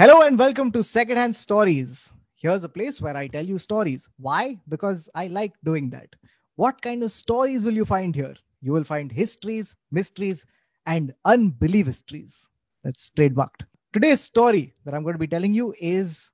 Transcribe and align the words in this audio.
Hello 0.00 0.22
and 0.22 0.38
welcome 0.38 0.72
to 0.72 0.82
Secondhand 0.82 1.36
Stories. 1.36 2.14
Here's 2.34 2.64
a 2.64 2.70
place 2.70 3.02
where 3.02 3.14
I 3.14 3.26
tell 3.26 3.44
you 3.44 3.58
stories. 3.58 4.08
Why? 4.16 4.58
Because 4.66 5.10
I 5.14 5.26
like 5.26 5.52
doing 5.62 5.90
that. 5.90 6.16
What 6.56 6.80
kind 6.80 7.02
of 7.02 7.12
stories 7.12 7.66
will 7.66 7.74
you 7.74 7.84
find 7.84 8.14
here? 8.14 8.32
You 8.62 8.72
will 8.72 8.82
find 8.82 9.12
histories, 9.12 9.76
mysteries, 9.90 10.46
and 10.86 11.12
unbelief 11.26 11.84
histories. 11.84 12.48
That's 12.82 13.10
trademarked. 13.10 13.66
Today's 13.92 14.22
story 14.22 14.72
that 14.86 14.94
I'm 14.94 15.02
going 15.02 15.16
to 15.16 15.18
be 15.18 15.26
telling 15.26 15.52
you 15.52 15.74
is 15.78 16.32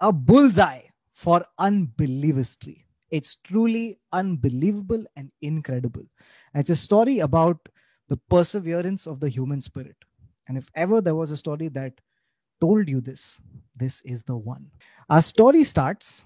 a 0.00 0.12
bullseye 0.12 0.82
for 1.12 1.46
unbelief 1.56 2.34
history. 2.34 2.84
It's 3.12 3.36
truly 3.36 4.00
unbelievable 4.12 5.04
and 5.14 5.30
incredible. 5.40 6.02
And 6.52 6.62
it's 6.62 6.70
a 6.70 6.74
story 6.74 7.20
about 7.20 7.68
the 8.08 8.16
perseverance 8.28 9.06
of 9.06 9.20
the 9.20 9.28
human 9.28 9.60
spirit. 9.60 9.94
And 10.48 10.58
if 10.58 10.68
ever 10.74 11.00
there 11.00 11.14
was 11.14 11.30
a 11.30 11.36
story 11.36 11.68
that 11.68 12.00
told 12.60 12.88
you 12.88 13.00
this, 13.00 13.40
this 13.76 14.00
is 14.02 14.22
the 14.24 14.36
one. 14.36 14.70
Our 15.08 15.22
story 15.22 15.64
starts 15.64 16.24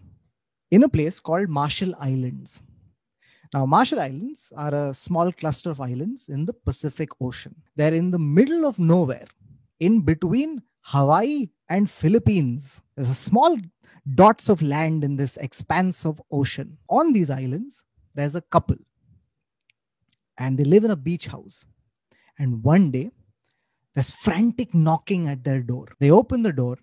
in 0.70 0.82
a 0.82 0.88
place 0.88 1.20
called 1.20 1.48
Marshall 1.48 1.94
Islands. 2.00 2.62
Now, 3.54 3.66
Marshall 3.66 4.00
Islands 4.00 4.52
are 4.56 4.74
a 4.74 4.94
small 4.94 5.30
cluster 5.30 5.70
of 5.70 5.80
islands 5.80 6.30
in 6.30 6.46
the 6.46 6.54
Pacific 6.54 7.10
Ocean. 7.20 7.54
They're 7.76 7.92
in 7.92 8.10
the 8.10 8.18
middle 8.18 8.64
of 8.64 8.78
nowhere, 8.78 9.26
in 9.78 10.00
between 10.00 10.62
Hawaii 10.80 11.50
and 11.68 11.90
Philippines. 11.90 12.80
There's 12.96 13.10
a 13.10 13.14
small 13.14 13.58
dots 14.14 14.48
of 14.48 14.62
land 14.62 15.04
in 15.04 15.16
this 15.16 15.36
expanse 15.36 16.06
of 16.06 16.20
ocean. 16.30 16.78
On 16.88 17.12
these 17.12 17.30
islands, 17.30 17.84
there's 18.14 18.34
a 18.34 18.40
couple, 18.40 18.76
and 20.38 20.58
they 20.58 20.64
live 20.64 20.84
in 20.84 20.90
a 20.90 20.96
beach 20.96 21.26
house. 21.26 21.64
And 22.38 22.64
one 22.64 22.90
day, 22.90 23.10
there's 23.94 24.10
frantic 24.10 24.74
knocking 24.74 25.28
at 25.28 25.44
their 25.44 25.60
door. 25.60 25.88
They 26.00 26.10
open 26.10 26.42
the 26.42 26.52
door 26.52 26.78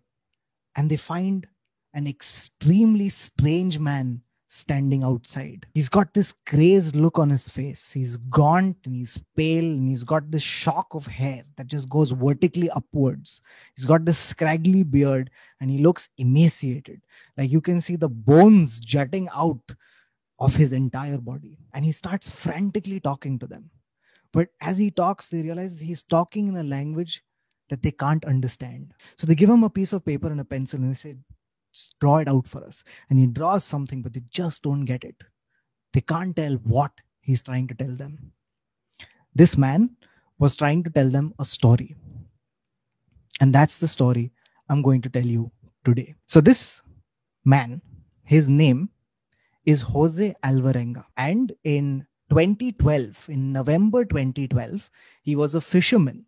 and 0.76 0.90
they 0.90 0.98
find 0.98 1.48
an 1.94 2.08
extremely 2.08 3.10
strange 3.10 3.80
man 3.80 4.22
standing 4.48 5.04
outside. 5.04 5.68
He's 5.74 5.90
got 5.90 6.14
this 6.14 6.34
crazed 6.46 6.96
look 6.96 7.20
on 7.20 7.30
his 7.30 7.48
face. 7.48 7.92
He's 7.92 8.18
gaunt 8.18 8.78
and 8.86 8.96
he's 8.96 9.22
pale 9.36 9.64
and 9.64 9.88
he's 9.88 10.04
got 10.04 10.32
this 10.32 10.42
shock 10.42 10.88
of 10.94 11.06
hair 11.06 11.44
that 11.58 11.68
just 11.68 11.88
goes 11.88 12.12
vertically 12.12 12.70
upwards. 12.72 13.42
He's 13.76 13.86
got 13.86 14.06
this 14.06 14.18
scraggly 14.18 14.84
beard 14.84 15.30
and 15.62 15.70
he 15.70 15.78
looks 15.78 16.10
emaciated. 16.18 17.02
Like 17.38 17.52
you 17.52 17.62
can 17.62 17.80
see 17.80 17.96
the 17.96 18.10
bones 18.10 18.80
jutting 18.80 19.30
out 19.34 19.62
of 20.40 20.56
his 20.56 20.74
entire 20.74 21.18
body. 21.18 21.60
And 21.74 21.86
he 21.86 21.92
starts 21.92 22.30
frantically 22.30 23.00
talking 23.00 23.38
to 23.40 23.48
them. 23.48 23.70
But 24.32 24.50
as 24.62 24.78
he 24.78 24.92
talks, 24.92 25.30
they 25.30 25.42
realize 25.42 25.80
he's 25.80 26.04
talking 26.04 26.48
in 26.48 26.58
a 26.58 26.64
language 26.64 27.24
that 27.70 27.82
they 27.82 27.92
can't 27.92 28.26
understand. 28.26 28.94
So 29.16 29.26
they 29.26 29.36
give 29.36 29.50
him 29.50 29.64
a 29.64 29.70
piece 29.70 29.94
of 29.94 30.06
paper 30.06 30.28
and 30.28 30.40
a 30.40 30.46
pencil 30.46 30.80
and 30.80 30.92
they 30.92 30.96
say, 30.96 31.16
just 31.72 32.00
draw 32.00 32.18
it 32.18 32.28
out 32.28 32.48
for 32.48 32.64
us. 32.64 32.84
And 33.10 33.20
he 33.20 33.28
draws 33.28 33.64
something, 33.64 34.02
but 34.02 34.14
they 34.14 34.24
just 34.32 34.64
don't 34.64 34.86
get 34.86 35.04
it. 35.04 35.16
They 35.94 36.02
can't 36.02 36.36
tell 36.36 36.54
what 36.64 36.92
he's 37.22 37.44
trying 37.44 37.68
to 37.68 37.76
tell 37.76 37.96
them. 37.96 38.32
This 39.34 39.58
man 39.58 39.96
was 40.38 40.56
trying 40.56 40.84
to 40.84 40.90
tell 40.90 41.10
them 41.10 41.34
a 41.40 41.46
story. 41.46 41.96
And 43.42 43.54
that's 43.54 43.80
the 43.80 43.88
story 43.88 44.32
I'm 44.68 44.82
going 44.82 45.02
to 45.02 45.10
tell 45.10 45.26
you 45.26 45.52
today. 45.86 46.16
So, 46.26 46.42
this 46.42 46.82
man, 47.46 47.82
his 48.24 48.50
name 48.50 48.90
is 49.66 49.82
Jose 49.82 50.36
Alvarenga. 50.44 51.06
And 51.18 51.54
in 51.64 52.06
2012, 52.30 53.30
in 53.30 53.52
November 53.52 54.06
2012, 54.06 54.90
he 55.22 55.36
was 55.36 55.56
a 55.56 55.62
fisherman 55.62 56.26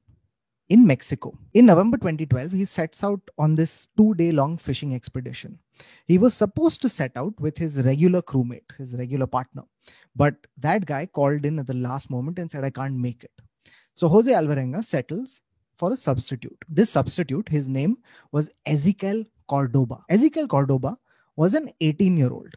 in 0.70 0.88
Mexico. 0.88 1.38
In 1.54 1.66
November 1.66 1.98
2012, 1.98 2.52
he 2.54 2.66
sets 2.66 3.04
out 3.04 3.20
on 3.38 3.56
this 3.56 3.90
two 3.98 4.14
day 4.16 4.32
long 4.32 4.58
fishing 4.58 4.96
expedition. 4.96 5.60
He 6.06 6.18
was 6.18 6.34
supposed 6.34 6.82
to 6.82 6.90
set 6.90 7.12
out 7.16 7.40
with 7.40 7.58
his 7.58 7.84
regular 7.84 8.22
crewmate, 8.22 8.72
his 8.78 8.96
regular 8.96 9.28
partner, 9.28 9.64
but 10.16 10.36
that 10.58 10.86
guy 10.86 11.06
called 11.08 11.46
in 11.46 11.60
at 11.60 11.68
the 11.68 11.76
last 11.76 12.10
moment 12.10 12.40
and 12.40 12.50
said, 12.50 12.64
I 12.64 12.70
can't 12.70 12.96
make 12.96 13.24
it. 13.24 13.32
So 13.94 14.08
Jose 14.08 14.32
Alvarenga 14.32 14.84
settles 14.84 15.42
for 15.78 15.92
a 15.92 15.98
substitute. 15.98 16.58
This 16.70 16.90
substitute, 16.90 17.50
his 17.50 17.68
name 17.68 17.98
was 18.32 18.50
Ezequiel 18.66 19.26
Cordoba. 19.48 20.04
Ezequiel 20.10 20.48
Cordoba 20.48 20.98
was 21.36 21.54
an 21.54 21.72
18 21.82 22.18
year 22.18 22.32
old. 22.32 22.56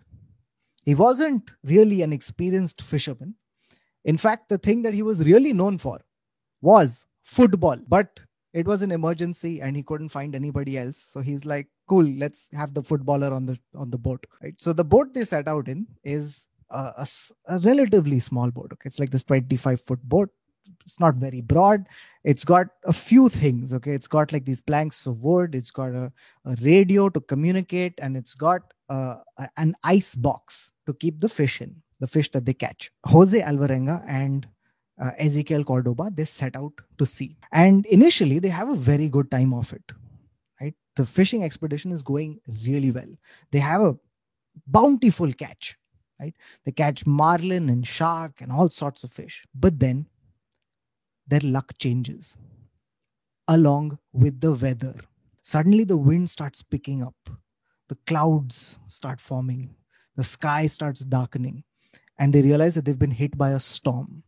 He 0.85 0.95
wasn't 0.95 1.51
really 1.65 2.03
an 2.03 2.13
experienced 2.13 2.83
fisherman. 2.83 3.35
In 4.05 4.19
fact, 4.19 4.49
the 4.49 4.59
thing 4.59 4.83
that 4.83 4.95
he 4.95 5.03
was 5.03 5.25
really 5.25 5.53
known 5.53 5.79
for 5.79 6.01
was 6.61 7.07
football 7.23 7.79
but 7.89 8.21
it 8.53 8.67
was 8.67 8.83
an 8.83 8.93
emergency 8.93 9.61
and 9.61 9.77
he 9.77 9.83
couldn't 9.83 10.11
find 10.11 10.35
anybody 10.35 10.79
else. 10.79 10.99
So 10.99 11.21
he's 11.21 11.45
like 11.45 11.67
cool 11.89 12.05
let's 12.05 12.49
have 12.53 12.73
the 12.73 12.83
footballer 12.83 13.33
on 13.33 13.47
the 13.47 13.59
on 13.75 13.91
the 13.91 13.99
boat. 13.99 14.27
Right? 14.43 14.59
So 14.61 14.73
the 14.73 14.85
boat 14.85 15.13
they 15.13 15.25
set 15.25 15.49
out 15.49 15.69
in 15.69 15.87
is 16.05 16.49
a, 16.71 16.93
a, 16.99 17.07
a 17.49 17.59
relatively 17.59 18.21
small 18.21 18.51
boat 18.51 18.71
okay? 18.73 18.87
It's 18.87 19.01
like 19.01 19.11
this 19.11 19.25
25 19.25 19.81
foot 19.81 20.03
boat. 20.03 20.31
It's 20.85 21.01
not 21.01 21.17
very 21.17 21.41
broad. 21.41 21.87
It's 22.23 22.45
got 22.45 22.69
a 22.85 22.93
few 22.93 23.29
things 23.29 23.73
okay? 23.73 23.93
It's 23.93 24.07
got 24.07 24.33
like 24.33 24.45
these 24.45 24.61
planks 24.61 25.07
of 25.07 25.23
wood. 25.23 25.55
It's 25.55 25.71
got 25.71 25.93
a, 25.93 26.13
a 26.45 26.57
radio 26.61 27.09
to 27.09 27.21
communicate 27.21 27.95
and 27.99 28.17
it's 28.17 28.35
got 28.35 28.74
uh, 28.89 29.17
an 29.57 29.75
ice 29.83 30.15
box 30.15 30.71
to 30.87 30.95
keep 30.95 31.21
the 31.21 31.29
fish 31.29 31.61
in 31.61 31.75
the 32.01 32.07
fish 32.07 32.31
that 32.31 32.45
they 32.45 32.53
catch 32.53 32.91
jose 33.07 33.41
alvarenga 33.41 34.05
and 34.07 34.47
uh, 35.01 35.11
Ezequiel 35.21 35.65
Cordoba, 35.65 36.11
they 36.15 36.25
set 36.25 36.57
out 36.57 36.73
to 36.99 37.07
sea. 37.07 37.37
And 37.53 37.87
initially, 37.87 38.39
they 38.39 38.49
have 38.49 38.69
a 38.69 38.77
very 38.77 39.09
good 39.09 39.31
time 39.31 39.53
of 39.53 39.73
it. 39.73 39.83
Right, 40.61 40.75
the 40.97 41.07
fishing 41.07 41.43
expedition 41.43 41.93
is 41.93 42.03
going 42.03 42.41
really 42.65 42.91
well. 42.91 43.09
They 43.51 43.59
have 43.59 43.81
a 43.81 43.97
bountiful 44.67 45.33
catch. 45.33 45.77
Right, 46.21 46.35
they 46.65 46.73
catch 46.73 47.07
marlin 47.07 47.69
and 47.69 47.87
shark 47.87 48.41
and 48.41 48.53
all 48.53 48.69
sorts 48.69 49.03
of 49.05 49.13
fish. 49.13 49.45
But 49.55 49.81
then, 49.81 50.07
their 51.27 51.41
luck 51.41 51.73
changes 51.79 52.37
along 53.49 53.99
with 54.13 54.41
the 54.41 54.53
weather. 54.53 54.95
Suddenly, 55.43 55.85
the 55.85 55.97
wind 55.97 56.31
starts 56.31 56.63
picking 56.63 57.03
up. 57.03 57.17
The 57.89 57.97
clouds 58.07 58.79
start 58.89 59.21
forming. 59.21 59.75
The 60.17 60.25
sky 60.25 60.67
starts 60.67 61.01
darkening. 61.01 61.65
And 62.19 62.33
they 62.33 62.43
realize 62.43 62.77
that 62.77 62.85
they've 62.85 62.99
been 62.99 63.11
hit 63.11 63.37
by 63.37 63.51
a 63.51 63.59
storm 63.59 64.23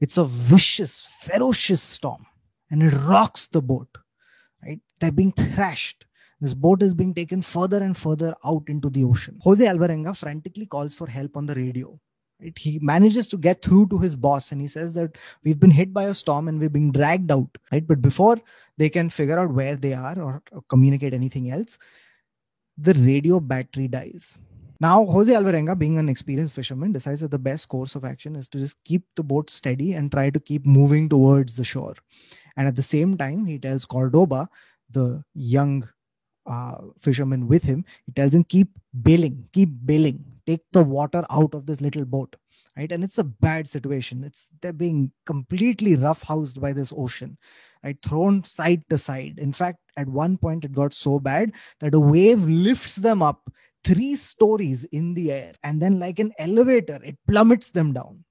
it's 0.00 0.18
a 0.18 0.24
vicious, 0.24 1.08
ferocious 1.20 1.82
storm 1.82 2.26
and 2.70 2.82
it 2.82 2.90
rocks 2.90 3.46
the 3.46 3.62
boat. 3.62 3.88
Right? 4.62 4.80
They're 5.00 5.12
being 5.12 5.32
thrashed. 5.32 6.04
This 6.40 6.54
boat 6.54 6.82
is 6.82 6.92
being 6.92 7.14
taken 7.14 7.40
further 7.40 7.78
and 7.82 7.96
further 7.96 8.34
out 8.44 8.64
into 8.68 8.90
the 8.90 9.04
ocean. 9.04 9.38
Jose 9.42 9.64
Alvarenga 9.64 10.14
frantically 10.14 10.66
calls 10.66 10.94
for 10.94 11.06
help 11.06 11.36
on 11.36 11.46
the 11.46 11.54
radio. 11.54 11.98
Right? 12.42 12.56
He 12.58 12.78
manages 12.80 13.26
to 13.28 13.38
get 13.38 13.62
through 13.62 13.88
to 13.88 13.98
his 13.98 14.16
boss 14.16 14.52
and 14.52 14.60
he 14.60 14.68
says 14.68 14.92
that 14.94 15.16
we've 15.44 15.58
been 15.58 15.70
hit 15.70 15.94
by 15.94 16.04
a 16.04 16.14
storm 16.14 16.48
and 16.48 16.60
we're 16.60 16.68
being 16.68 16.92
dragged 16.92 17.32
out. 17.32 17.48
Right? 17.72 17.86
But 17.86 18.02
before 18.02 18.38
they 18.76 18.90
can 18.90 19.08
figure 19.08 19.38
out 19.38 19.50
where 19.50 19.76
they 19.76 19.94
are 19.94 20.18
or, 20.20 20.42
or 20.52 20.62
communicate 20.68 21.14
anything 21.14 21.50
else, 21.50 21.78
the 22.78 22.94
radio 22.94 23.40
battery 23.40 23.88
dies. 23.88 24.38
Now, 24.78 25.06
Jose 25.06 25.32
Alvarenga, 25.32 25.78
being 25.78 25.98
an 25.98 26.08
experienced 26.08 26.54
fisherman, 26.54 26.92
decides 26.92 27.20
that 27.20 27.30
the 27.30 27.38
best 27.38 27.68
course 27.68 27.94
of 27.94 28.04
action 28.04 28.36
is 28.36 28.46
to 28.48 28.58
just 28.58 28.76
keep 28.84 29.04
the 29.14 29.22
boat 29.22 29.48
steady 29.48 29.94
and 29.94 30.12
try 30.12 30.28
to 30.28 30.38
keep 30.38 30.66
moving 30.66 31.08
towards 31.08 31.56
the 31.56 31.64
shore. 31.64 31.94
And 32.56 32.68
at 32.68 32.76
the 32.76 32.82
same 32.82 33.16
time, 33.16 33.46
he 33.46 33.58
tells 33.58 33.86
Cordoba, 33.86 34.50
the 34.90 35.24
young 35.34 35.88
uh, 36.46 36.76
fisherman 37.00 37.48
with 37.48 37.62
him, 37.64 37.84
he 38.04 38.12
tells 38.12 38.34
him, 38.34 38.44
keep 38.44 38.68
bailing, 39.02 39.48
keep 39.52 39.70
bailing, 39.84 40.24
take 40.46 40.60
the 40.72 40.82
water 40.82 41.24
out 41.30 41.54
of 41.54 41.64
this 41.66 41.80
little 41.80 42.04
boat. 42.04 42.36
Right. 42.76 42.92
And 42.92 43.02
it's 43.02 43.16
a 43.16 43.24
bad 43.24 43.66
situation. 43.66 44.22
It's 44.22 44.48
they're 44.60 44.72
being 44.72 45.10
completely 45.24 45.96
roughhoused 45.96 46.60
by 46.60 46.74
this 46.74 46.92
ocean, 46.94 47.38
right? 47.82 47.96
Thrown 48.04 48.44
side 48.44 48.82
to 48.90 48.98
side. 48.98 49.38
In 49.38 49.54
fact, 49.54 49.78
at 49.96 50.08
one 50.08 50.36
point 50.36 50.64
it 50.64 50.74
got 50.74 50.92
so 50.92 51.18
bad 51.18 51.52
that 51.80 51.94
a 51.94 52.00
wave 52.00 52.42
lifts 52.42 52.96
them 52.96 53.22
up 53.22 53.50
three 53.86 54.16
stories 54.16 54.84
in 54.84 55.14
the 55.14 55.30
air 55.30 55.52
and 55.62 55.80
then 55.80 56.00
like 56.00 56.18
an 56.18 56.32
elevator 56.38 56.98
it 57.04 57.16
plummets 57.28 57.70
them 57.70 57.92
down 57.92 58.24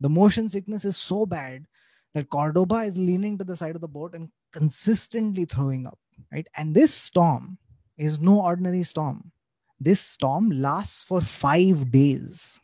the 0.00 0.08
motion 0.08 0.48
sickness 0.48 0.86
is 0.86 0.96
so 0.96 1.26
bad 1.26 1.66
that 2.14 2.30
cordoba 2.30 2.76
is 2.76 2.96
leaning 2.96 3.36
to 3.36 3.44
the 3.44 3.54
side 3.54 3.74
of 3.74 3.82
the 3.82 3.88
boat 3.88 4.14
and 4.14 4.30
consistently 4.52 5.44
throwing 5.44 5.86
up 5.86 5.98
right 6.32 6.46
and 6.56 6.74
this 6.74 6.94
storm 6.94 7.58
is 7.98 8.20
no 8.20 8.40
ordinary 8.40 8.82
storm 8.82 9.30
this 9.78 10.00
storm 10.00 10.50
lasts 10.50 11.04
for 11.04 11.20
5 11.20 11.90
days 11.90 12.58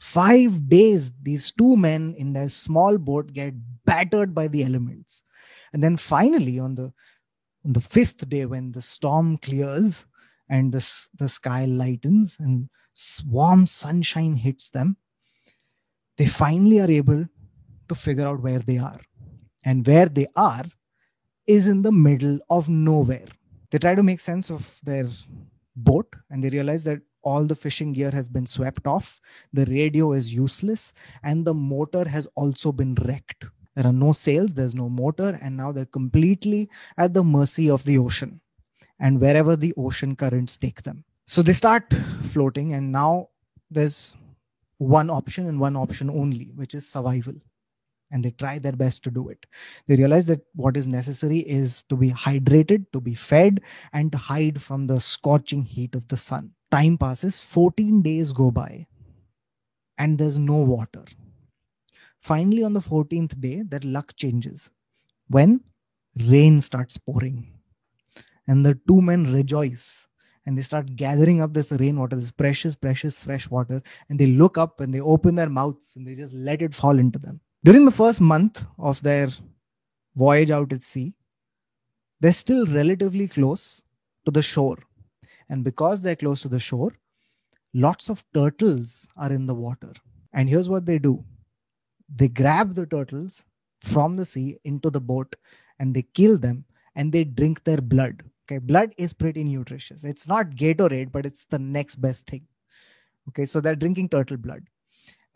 5 0.00 0.68
days 0.68 1.12
these 1.22 1.50
two 1.50 1.76
men 1.76 2.14
in 2.16 2.32
their 2.32 2.48
small 2.48 2.98
boat 2.98 3.32
get 3.32 3.54
battered 3.84 4.34
by 4.34 4.48
the 4.48 4.64
elements. 4.64 5.22
And 5.72 5.82
then 5.82 5.96
finally 5.96 6.58
on 6.58 6.74
the 6.74 6.92
on 7.64 7.72
the 7.72 7.80
fifth 7.80 8.28
day 8.28 8.46
when 8.46 8.72
the 8.72 8.80
storm 8.80 9.38
clears 9.38 10.06
and 10.48 10.72
this 10.72 11.08
the 11.18 11.28
sky 11.28 11.64
lightens 11.64 12.36
and 12.38 12.68
warm 13.26 13.66
sunshine 13.66 14.36
hits 14.36 14.70
them 14.70 14.96
they 16.18 16.26
finally 16.26 16.80
are 16.80 16.90
able 16.90 17.26
to 17.88 17.94
figure 17.94 18.26
out 18.26 18.42
where 18.42 18.58
they 18.58 18.76
are. 18.76 19.00
And 19.64 19.86
where 19.86 20.06
they 20.06 20.26
are 20.36 20.64
is 21.46 21.68
in 21.68 21.82
the 21.82 21.92
middle 21.92 22.40
of 22.50 22.68
nowhere. 22.68 23.28
They 23.70 23.78
try 23.78 23.94
to 23.94 24.02
make 24.02 24.20
sense 24.20 24.50
of 24.50 24.80
their 24.82 25.08
boat 25.76 26.12
and 26.28 26.42
they 26.42 26.50
realize 26.50 26.84
that 26.84 27.00
all 27.28 27.46
the 27.46 27.60
fishing 27.64 27.92
gear 27.92 28.10
has 28.18 28.28
been 28.36 28.46
swept 28.46 28.86
off, 28.94 29.20
the 29.52 29.66
radio 29.66 30.12
is 30.12 30.32
useless, 30.32 30.92
and 31.22 31.44
the 31.44 31.54
motor 31.54 32.04
has 32.08 32.26
also 32.34 32.72
been 32.72 32.94
wrecked. 33.06 33.44
There 33.76 33.86
are 33.86 33.92
no 33.92 34.12
sails, 34.12 34.54
there's 34.54 34.74
no 34.74 34.88
motor, 34.88 35.38
and 35.42 35.56
now 35.56 35.72
they're 35.72 35.96
completely 35.98 36.68
at 36.96 37.14
the 37.14 37.22
mercy 37.22 37.70
of 37.70 37.84
the 37.84 37.98
ocean 37.98 38.40
and 38.98 39.20
wherever 39.20 39.54
the 39.56 39.74
ocean 39.76 40.16
currents 40.16 40.56
take 40.56 40.82
them. 40.82 41.04
So 41.26 41.42
they 41.42 41.52
start 41.52 41.94
floating, 42.32 42.72
and 42.74 42.90
now 42.90 43.28
there's 43.70 44.16
one 44.78 45.10
option 45.10 45.46
and 45.46 45.60
one 45.60 45.76
option 45.76 46.10
only, 46.10 46.50
which 46.56 46.74
is 46.74 46.88
survival. 46.88 47.34
And 48.10 48.24
they 48.24 48.30
try 48.30 48.58
their 48.58 48.72
best 48.72 49.04
to 49.04 49.10
do 49.10 49.28
it. 49.28 49.44
They 49.86 49.96
realize 49.96 50.26
that 50.26 50.40
what 50.54 50.76
is 50.78 50.86
necessary 50.86 51.40
is 51.40 51.82
to 51.90 51.96
be 51.96 52.10
hydrated, 52.10 52.86
to 52.94 53.00
be 53.00 53.14
fed, 53.14 53.60
and 53.92 54.10
to 54.12 54.18
hide 54.18 54.62
from 54.62 54.86
the 54.86 54.98
scorching 54.98 55.62
heat 55.62 55.94
of 55.94 56.08
the 56.08 56.16
sun. 56.16 56.52
Time 56.70 56.98
passes, 56.98 57.42
14 57.44 58.02
days 58.02 58.32
go 58.32 58.50
by, 58.50 58.86
and 59.96 60.18
there's 60.18 60.38
no 60.38 60.56
water. 60.56 61.04
Finally, 62.20 62.62
on 62.64 62.72
the 62.74 62.80
14th 62.80 63.40
day, 63.40 63.62
their 63.62 63.80
luck 63.82 64.14
changes 64.16 64.70
when 65.28 65.60
rain 66.26 66.60
starts 66.60 66.98
pouring. 66.98 67.52
And 68.46 68.64
the 68.64 68.78
two 68.86 69.00
men 69.00 69.32
rejoice 69.32 70.08
and 70.46 70.56
they 70.56 70.62
start 70.62 70.96
gathering 70.96 71.42
up 71.42 71.52
this 71.52 71.72
rainwater, 71.72 72.16
this 72.16 72.32
precious, 72.32 72.74
precious 72.74 73.18
fresh 73.20 73.50
water, 73.50 73.82
and 74.08 74.18
they 74.18 74.26
look 74.26 74.56
up 74.56 74.80
and 74.80 74.92
they 74.92 75.00
open 75.00 75.34
their 75.34 75.50
mouths 75.50 75.96
and 75.96 76.06
they 76.06 76.14
just 76.14 76.32
let 76.32 76.62
it 76.62 76.74
fall 76.74 76.98
into 76.98 77.18
them. 77.18 77.40
During 77.64 77.84
the 77.84 77.90
first 77.90 78.20
month 78.20 78.64
of 78.78 79.02
their 79.02 79.28
voyage 80.16 80.50
out 80.50 80.72
at 80.72 80.82
sea, 80.82 81.14
they're 82.20 82.32
still 82.32 82.66
relatively 82.66 83.28
close 83.28 83.82
to 84.24 84.30
the 84.30 84.42
shore. 84.42 84.78
And 85.48 85.64
because 85.64 86.00
they're 86.00 86.16
close 86.16 86.42
to 86.42 86.48
the 86.48 86.60
shore, 86.60 86.92
lots 87.74 88.08
of 88.08 88.24
turtles 88.34 89.08
are 89.16 89.32
in 89.32 89.46
the 89.46 89.54
water. 89.54 89.92
And 90.32 90.48
here's 90.48 90.68
what 90.68 90.86
they 90.86 90.98
do 90.98 91.24
they 92.14 92.28
grab 92.28 92.74
the 92.74 92.86
turtles 92.86 93.44
from 93.80 94.16
the 94.16 94.24
sea 94.24 94.58
into 94.64 94.90
the 94.90 95.00
boat 95.00 95.36
and 95.78 95.94
they 95.94 96.02
kill 96.14 96.38
them 96.38 96.64
and 96.96 97.12
they 97.12 97.24
drink 97.24 97.64
their 97.64 97.80
blood 97.80 98.22
Okay, 98.48 98.58
blood 98.58 98.94
is 98.96 99.12
pretty 99.12 99.44
nutritious. 99.44 100.04
It's 100.04 100.26
not 100.26 100.50
Gatorade, 100.52 101.12
but 101.12 101.26
it's 101.26 101.44
the 101.44 101.58
next 101.58 101.96
best 101.96 102.26
thing. 102.26 102.46
Okay, 103.28 103.44
so 103.44 103.60
they're 103.60 103.76
drinking 103.76 104.08
turtle 104.08 104.38
blood 104.38 104.62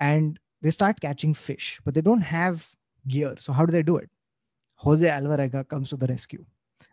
and 0.00 0.38
they 0.62 0.70
start 0.70 0.98
catching 0.98 1.34
fish, 1.34 1.78
but 1.84 1.92
they 1.92 2.00
don't 2.00 2.22
have 2.22 2.66
gear. 3.06 3.34
So, 3.38 3.52
how 3.52 3.66
do 3.66 3.72
they 3.72 3.82
do 3.82 3.98
it? 3.98 4.08
Jose 4.76 5.06
Alvarenga 5.06 5.68
comes 5.68 5.90
to 5.90 5.96
the 5.96 6.06
rescue. 6.06 6.44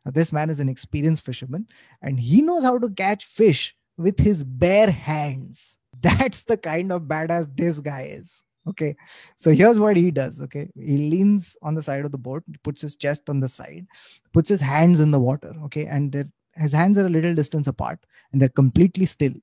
Now, 0.06 0.12
this 0.12 0.32
man 0.32 0.50
is 0.50 0.60
an 0.60 0.70
experienced 0.70 1.26
fisherman 1.26 1.68
and 2.02 2.20
he 2.20 2.42
knows 2.42 2.64
how 2.64 2.78
to 2.78 2.90
catch 2.90 3.26
fish 3.26 3.76
with 3.98 4.20
his 4.20 4.44
bare 4.44 4.92
hands. 4.92 5.78
That's 6.02 6.44
the 6.44 6.58
kind 6.58 6.92
of 6.92 7.04
badass 7.04 7.56
this 7.56 7.80
guy 7.82 8.04
is. 8.04 8.44
Okay. 8.68 8.96
So 9.36 9.52
here's 9.52 9.80
what 9.80 9.98
he 9.98 10.12
does. 10.12 10.42
Okay. 10.42 10.70
He 10.76 10.98
leans 10.98 11.58
on 11.62 11.76
the 11.76 11.84
side 11.84 12.06
of 12.06 12.12
the 12.12 12.18
boat, 12.18 12.44
puts 12.64 12.82
his 12.82 12.96
chest 12.96 13.30
on 13.30 13.40
the 13.40 13.50
side, 13.50 13.88
puts 14.34 14.50
his 14.50 14.62
hands 14.62 15.00
in 15.00 15.12
the 15.12 15.20
water. 15.20 15.54
Okay. 15.66 15.86
And 15.86 16.30
his 16.56 16.74
hands 16.74 16.98
are 16.98 17.06
a 17.06 17.10
little 17.10 17.34
distance 17.34 17.68
apart 17.68 18.00
and 18.32 18.42
they're 18.42 18.50
completely 18.50 19.06
still. 19.06 19.34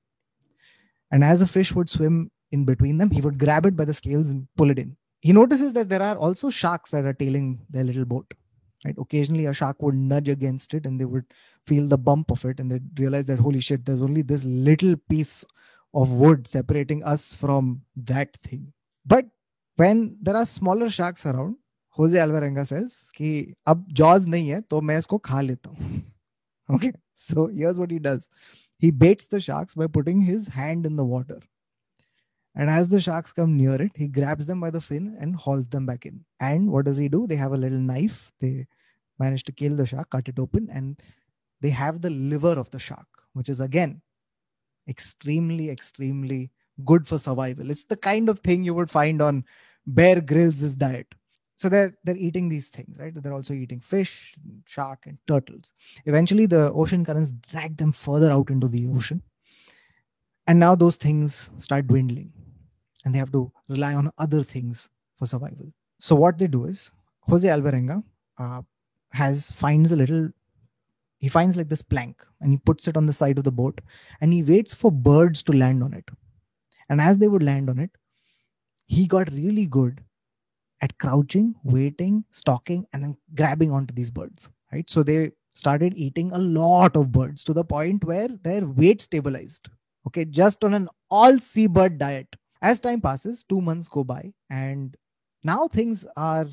And 1.11 1.23
as 1.23 1.41
a 1.41 1.47
fish 1.47 1.73
would 1.73 1.89
swim 1.89 2.31
in 2.51 2.65
between 2.65 2.97
them, 2.97 3.09
he 3.11 3.21
would 3.21 3.39
grab 3.39 3.65
it 3.65 3.75
by 3.75 3.85
the 3.85 3.93
scales 3.93 4.29
and 4.29 4.47
pull 4.55 4.71
it 4.71 4.79
in. 4.79 4.95
He 5.21 5.33
notices 5.33 5.73
that 5.73 5.89
there 5.89 6.01
are 6.01 6.15
also 6.15 6.49
sharks 6.49 6.91
that 6.91 7.05
are 7.05 7.13
tailing 7.13 7.65
their 7.69 7.83
little 7.83 8.05
boat 8.05 8.33
right? 8.85 8.95
Occasionally 8.97 9.45
a 9.45 9.53
shark 9.53 9.81
would 9.81 9.95
nudge 9.95 10.29
against 10.29 10.73
it 10.73 10.85
and 10.85 10.99
they 10.99 11.05
would 11.05 11.25
feel 11.65 11.87
the 11.87 11.97
bump 11.97 12.31
of 12.31 12.43
it 12.45 12.59
and 12.59 12.71
they 12.71 12.79
realize 13.01 13.25
that 13.27 13.39
holy 13.39 13.59
shit 13.59 13.85
there's 13.85 14.01
only 14.01 14.21
this 14.21 14.43
little 14.45 14.95
piece 15.09 15.43
of 15.93 16.11
wood 16.11 16.47
separating 16.47 17.03
us 17.03 17.33
from 17.33 17.81
that 17.95 18.35
thing. 18.37 18.73
But 19.05 19.25
when 19.77 20.17
there 20.21 20.35
are 20.35 20.45
smaller 20.45 20.89
sharks 20.89 21.25
around 21.25 21.55
Jose 21.91 22.17
Alvarenga 22.17 22.65
says, 22.65 23.11
कि 23.15 23.53
अब 23.67 23.87
jaws 23.93 24.27
नहीं 24.27 24.49
है 24.49 24.61
तो 24.61 24.81
मैं 24.81 24.97
इसको 24.97 25.17
खा 25.17 25.41
लेता 25.41 25.69
हूँ 25.69 26.03
okay 26.75 26.91
so 27.15 27.47
here's 27.47 27.77
what 27.77 27.91
he 27.91 28.29
he 28.79 28.91
baits 28.91 29.27
the 29.27 29.39
sharks 29.39 29.73
by 29.73 29.87
putting 29.87 30.21
his 30.21 30.49
hand 30.49 30.85
in 30.85 30.97
the 30.97 31.03
water. 31.03 31.39
And 32.57 32.71
as 32.71 32.89
the 32.89 32.99
sharks 32.99 33.31
come 33.31 33.55
near 33.55 33.79
it, 33.79 33.91
he 33.93 34.07
grabs 34.07 34.47
them 34.47 34.59
by 34.59 34.71
the 34.71 34.81
fin 34.81 35.15
and 35.19 35.35
hauls 35.35 35.67
them 35.67 35.85
back 35.85 36.07
in. 36.07 36.25
And 36.39 36.71
what 36.71 36.85
does 36.85 36.97
he 36.97 37.07
do? 37.07 37.27
They 37.27 37.35
have 37.35 37.53
a 37.53 37.57
little 37.57 37.77
knife. 37.77 38.31
They 38.41 38.65
manage 39.19 39.43
to 39.43 39.51
kill 39.51 39.75
the 39.75 39.85
shark, 39.85 40.09
cut 40.09 40.27
it 40.27 40.39
open, 40.39 40.67
and 40.71 40.99
they 41.61 41.69
have 41.69 42.01
the 42.01 42.09
liver 42.09 42.53
of 42.53 42.71
the 42.71 42.79
shark, 42.79 43.07
which 43.33 43.47
is 43.47 43.59
again 43.59 44.01
extremely, 44.89 45.69
extremely 45.69 46.51
good 46.83 47.07
for 47.07 47.19
survival. 47.19 47.69
It's 47.69 47.85
the 47.85 47.97
kind 47.97 48.27
of 48.27 48.39
thing 48.39 48.63
you 48.63 48.73
would 48.73 48.89
find 48.89 49.21
on 49.21 49.45
Bear 49.85 50.19
Grylls' 50.19 50.75
diet. 50.75 51.13
So 51.55 51.69
they're 51.69 51.95
they're 52.03 52.17
eating 52.17 52.49
these 52.49 52.69
things, 52.69 52.99
right? 52.99 53.13
They're 53.15 53.33
also 53.33 53.53
eating 53.53 53.81
fish, 53.81 54.35
shark, 54.65 55.05
and 55.07 55.17
turtles. 55.27 55.71
Eventually, 56.05 56.45
the 56.45 56.71
ocean 56.71 57.03
currents 57.03 57.31
drag 57.31 57.77
them 57.77 57.91
further 57.91 58.31
out 58.31 58.49
into 58.49 58.67
the 58.67 58.87
ocean, 58.87 59.23
and 60.45 60.59
now 60.59 60.75
those 60.75 60.97
things 60.97 61.49
start 61.57 61.87
dwindling, 61.87 62.31
and 63.07 63.15
they 63.15 63.19
have 63.19 63.31
to 63.31 63.49
rely 63.69 63.93
on 63.93 64.11
other 64.17 64.43
things 64.43 64.89
for 65.17 65.25
survival. 65.25 65.71
So 65.99 66.15
what 66.15 66.37
they 66.37 66.47
do 66.47 66.65
is 66.65 66.91
Jose 67.21 67.47
Alvarenga 67.47 68.03
uh, 68.37 68.61
has 69.11 69.51
finds 69.51 69.91
a 69.91 69.95
little 69.95 70.29
he 71.19 71.29
finds 71.29 71.57
like 71.57 71.69
this 71.69 71.81
plank 71.81 72.23
and 72.41 72.51
he 72.51 72.57
puts 72.57 72.87
it 72.87 72.97
on 72.97 73.07
the 73.07 73.13
side 73.13 73.37
of 73.39 73.43
the 73.43 73.51
boat 73.51 73.79
and 74.21 74.33
he 74.33 74.43
waits 74.43 74.73
for 74.73 74.91
birds 74.91 75.41
to 75.43 75.53
land 75.53 75.81
on 75.81 75.93
it 75.93 76.09
and 76.89 77.01
as 77.01 77.17
they 77.17 77.27
would 77.27 77.43
land 77.43 77.69
on 77.69 77.79
it, 77.79 77.91
he 78.87 79.07
got 79.07 79.31
really 79.31 79.65
good 79.65 80.03
at 80.81 80.97
crouching, 80.97 81.55
waiting, 81.63 82.23
stalking, 82.31 82.85
and 82.93 83.03
then 83.03 83.17
grabbing 83.35 83.71
onto 83.71 83.93
these 83.93 84.09
birds. 84.09 84.49
Right. 84.71 84.89
So 84.89 85.03
they 85.03 85.31
started 85.53 85.93
eating 85.95 86.31
a 86.31 86.37
lot 86.37 86.95
of 86.95 87.11
birds 87.11 87.43
to 87.45 87.53
the 87.53 87.63
point 87.63 88.03
where 88.03 88.27
their 88.27 88.65
weight 88.65 89.01
stabilized. 89.01 89.69
Okay, 90.05 90.25
just 90.25 90.63
on 90.63 90.73
an 90.73 90.89
all 91.09 91.39
seabird 91.39 91.97
diet. 91.97 92.27
As 92.61 92.79
time 92.79 93.01
passes, 93.01 93.43
two 93.43 93.61
months 93.61 93.87
go 93.87 94.03
by, 94.03 94.33
and 94.49 94.95
now 95.43 95.67
things 95.67 96.05
are 96.15 96.47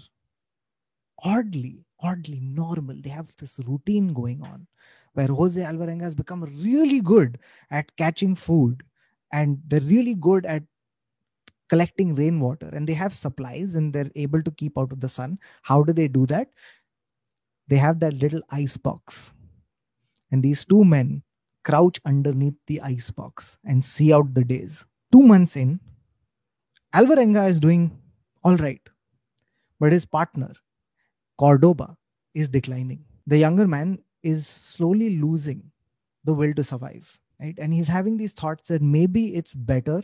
oddly, 1.22 1.84
oddly 2.00 2.40
normal. 2.40 2.96
They 3.00 3.10
have 3.10 3.32
this 3.38 3.58
routine 3.66 4.12
going 4.12 4.42
on 4.42 4.66
where 5.14 5.28
Jose 5.28 5.60
Alvarenga 5.60 6.02
has 6.02 6.14
become 6.14 6.42
really 6.42 7.00
good 7.00 7.38
at 7.70 7.96
catching 7.96 8.34
food 8.34 8.82
and 9.32 9.60
they're 9.66 9.80
really 9.80 10.14
good 10.14 10.44
at 10.44 10.62
collecting 11.68 12.14
rainwater 12.14 12.68
and 12.72 12.86
they 12.86 12.94
have 12.94 13.14
supplies 13.14 13.74
and 13.74 13.92
they're 13.92 14.10
able 14.16 14.42
to 14.42 14.50
keep 14.50 14.76
out 14.76 14.92
of 14.92 15.00
the 15.00 15.08
sun. 15.08 15.38
How 15.62 15.82
do 15.82 15.92
they 15.92 16.08
do 16.08 16.26
that? 16.26 16.48
They 17.68 17.76
have 17.76 18.00
that 18.00 18.14
little 18.14 18.42
ice 18.50 18.76
box 18.76 19.32
and 20.30 20.42
these 20.42 20.64
two 20.64 20.84
men 20.84 21.22
crouch 21.62 21.98
underneath 22.04 22.54
the 22.66 22.80
ice 22.82 23.10
box 23.10 23.58
and 23.64 23.82
see 23.82 24.12
out 24.12 24.34
the 24.34 24.44
days. 24.44 24.84
Two 25.10 25.22
months 25.22 25.56
in 25.56 25.80
alvarenga 27.00 27.48
is 27.48 27.60
doing 27.60 27.84
all 28.42 28.56
right 28.56 28.88
but 29.80 29.92
his 29.92 30.04
partner 30.04 30.52
cordoba 31.36 31.96
is 32.34 32.48
declining. 32.48 33.04
The 33.26 33.38
younger 33.38 33.66
man 33.66 33.98
is 34.22 34.46
slowly 34.46 35.18
losing 35.18 35.70
the 36.24 36.34
will 36.34 36.54
to 36.54 36.64
survive 36.64 37.20
right? 37.40 37.54
And 37.58 37.74
he's 37.74 37.88
having 37.88 38.16
these 38.16 38.32
thoughts 38.34 38.68
that 38.68 38.82
maybe 38.82 39.34
it's 39.34 39.54
better 39.54 40.02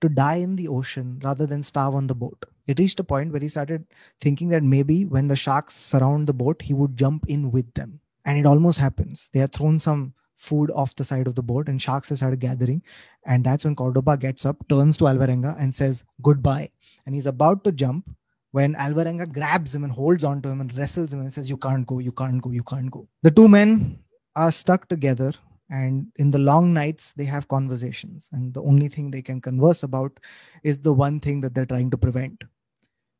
to 0.00 0.08
die 0.08 0.36
in 0.36 0.56
the 0.56 0.68
ocean 0.68 1.20
rather 1.22 1.46
than 1.46 1.62
starve 1.62 1.94
on 1.94 2.08
the 2.08 2.14
boat. 2.14 2.44
It 2.66 2.78
reached 2.78 3.00
a 3.00 3.04
point 3.04 3.32
where 3.32 3.40
he 3.40 3.48
started 3.48 3.86
thinking 4.20 4.48
that 4.48 4.62
maybe 4.62 5.04
when 5.04 5.28
the 5.28 5.36
sharks 5.36 5.74
surround 5.74 6.26
the 6.26 6.34
boat 6.34 6.62
he 6.62 6.74
would 6.74 6.96
jump 6.96 7.24
in 7.28 7.52
with 7.52 7.72
them. 7.74 8.00
And 8.24 8.38
it 8.38 8.46
almost 8.46 8.78
happens. 8.78 9.30
They 9.32 9.40
have 9.40 9.52
thrown 9.52 9.78
some 9.78 10.14
food 10.42 10.70
off 10.72 10.94
the 10.96 11.04
side 11.04 11.26
of 11.26 11.34
the 11.34 11.42
boat 11.42 11.68
and 11.68 11.80
sharks 11.80 12.08
have 12.08 12.18
started 12.18 12.40
gathering. 12.40 12.82
And 13.24 13.44
that's 13.44 13.64
when 13.64 13.76
cordoba 13.76 14.16
gets 14.16 14.44
up 14.44 14.56
turns 14.68 14.96
to 14.98 15.04
alvarenga 15.04 15.56
and 15.58 15.74
says 15.74 16.04
goodbye. 16.20 16.70
And 17.06 17.14
he's 17.14 17.26
about 17.26 17.64
to 17.64 17.72
jump 17.72 18.10
when 18.50 18.74
alvarenga 18.74 19.32
grabs 19.32 19.74
him 19.74 19.84
and 19.84 19.92
holds 19.92 20.24
on 20.24 20.42
to 20.42 20.48
him 20.48 20.60
and 20.60 20.76
wrestles 20.76 21.12
him 21.12 21.20
and 21.20 21.32
says 21.32 21.48
you 21.48 21.56
can't 21.56 21.86
go 21.86 22.00
you 22.00 22.12
can't 22.12 22.42
go 22.42 22.50
you 22.50 22.62
can't 22.62 22.90
go. 22.90 23.06
The 23.22 23.30
two 23.30 23.48
men 23.48 23.98
are 24.36 24.52
stuck 24.52 24.88
together 24.88 25.32
and 25.70 26.08
in 26.16 26.30
the 26.30 26.38
long 26.38 26.72
nights 26.74 27.12
they 27.12 27.24
have 27.24 27.48
conversations. 27.48 28.28
And 28.32 28.52
the 28.52 28.62
only 28.62 28.88
thing 28.88 29.10
they 29.10 29.22
can 29.22 29.40
converse 29.40 29.84
about 29.84 30.18
is 30.62 30.80
the 30.80 30.92
one 30.92 31.20
thing 31.20 31.40
that 31.42 31.54
they're 31.54 31.66
trying 31.66 31.90
to 31.90 31.96
prevent 31.96 32.42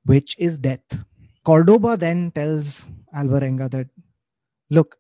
which 0.05 0.35
is 0.39 0.59
death. 0.59 1.05
Cordoba 1.45 1.97
then 1.97 2.31
tells 2.33 2.91
alvarenga 3.17 3.71
that 3.71 3.89
look 4.71 4.97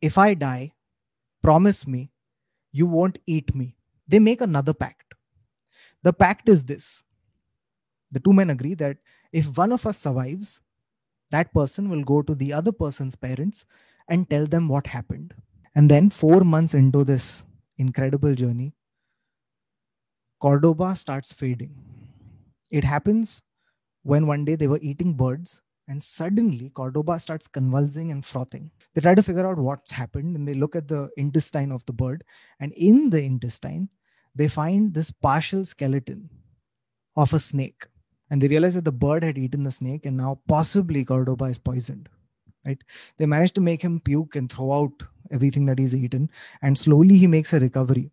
if 0.00 0.18
i 0.18 0.34
die 0.34 0.72
promise 1.46 1.86
me 1.86 2.10
you 2.72 2.86
won't 2.86 3.18
eat 3.26 3.54
me. 3.54 3.76
They 4.08 4.18
make 4.18 4.40
another 4.40 4.74
pact. 4.74 5.14
The 6.02 6.12
pact 6.12 6.48
is 6.48 6.64
this. 6.64 7.02
The 8.10 8.20
two 8.20 8.32
men 8.32 8.50
agree 8.50 8.74
that 8.74 8.98
if 9.32 9.56
one 9.56 9.72
of 9.72 9.86
us 9.86 9.98
survives 9.98 10.60
that 11.30 11.52
person 11.52 11.88
will 11.90 12.04
go 12.04 12.22
to 12.22 12.34
the 12.34 12.52
other 12.52 12.72
person's 12.72 13.16
parents 13.16 13.64
and 14.08 14.28
tell 14.30 14.46
them 14.46 14.68
what 14.68 14.86
happened. 14.86 15.34
And 15.74 15.90
then, 15.90 16.10
four 16.10 16.40
months 16.40 16.74
into 16.74 17.04
this 17.04 17.44
incredible 17.76 18.34
journey, 18.34 18.74
Cordoba 20.40 20.94
starts 20.96 21.32
fading. 21.32 21.74
It 22.70 22.84
happens 22.84 23.42
when 24.02 24.26
one 24.26 24.44
day 24.44 24.54
they 24.54 24.68
were 24.68 24.78
eating 24.80 25.14
birds 25.14 25.62
and 25.88 26.02
suddenly 26.02 26.70
Cordoba 26.70 27.18
starts 27.20 27.46
convulsing 27.46 28.10
and 28.10 28.24
frothing. 28.24 28.70
They 28.94 29.00
try 29.00 29.14
to 29.14 29.22
figure 29.22 29.46
out 29.46 29.58
what's 29.58 29.92
happened 29.92 30.36
and 30.36 30.46
they 30.46 30.54
look 30.54 30.74
at 30.74 30.88
the 30.88 31.10
intestine 31.16 31.70
of 31.70 31.86
the 31.86 31.92
bird. 31.92 32.24
And 32.58 32.72
in 32.72 33.10
the 33.10 33.22
intestine, 33.22 33.88
they 34.34 34.48
find 34.48 34.92
this 34.92 35.12
partial 35.12 35.64
skeleton 35.64 36.28
of 37.16 37.32
a 37.32 37.40
snake. 37.40 37.86
And 38.30 38.42
they 38.42 38.48
realize 38.48 38.74
that 38.74 38.84
the 38.84 38.92
bird 38.92 39.22
had 39.22 39.38
eaten 39.38 39.62
the 39.62 39.70
snake 39.70 40.06
and 40.06 40.16
now 40.16 40.40
possibly 40.48 41.04
Cordoba 41.04 41.44
is 41.44 41.58
poisoned. 41.58 42.08
Right? 42.66 42.82
They 43.18 43.26
manage 43.26 43.52
to 43.52 43.60
make 43.60 43.82
him 43.82 44.00
puke 44.00 44.34
and 44.34 44.50
throw 44.50 44.72
out 44.72 45.04
everything 45.30 45.66
that 45.66 45.78
he's 45.78 45.94
eaten. 45.94 46.28
And 46.62 46.76
slowly 46.76 47.16
he 47.16 47.28
makes 47.28 47.52
a 47.52 47.60
recovery. 47.60 48.10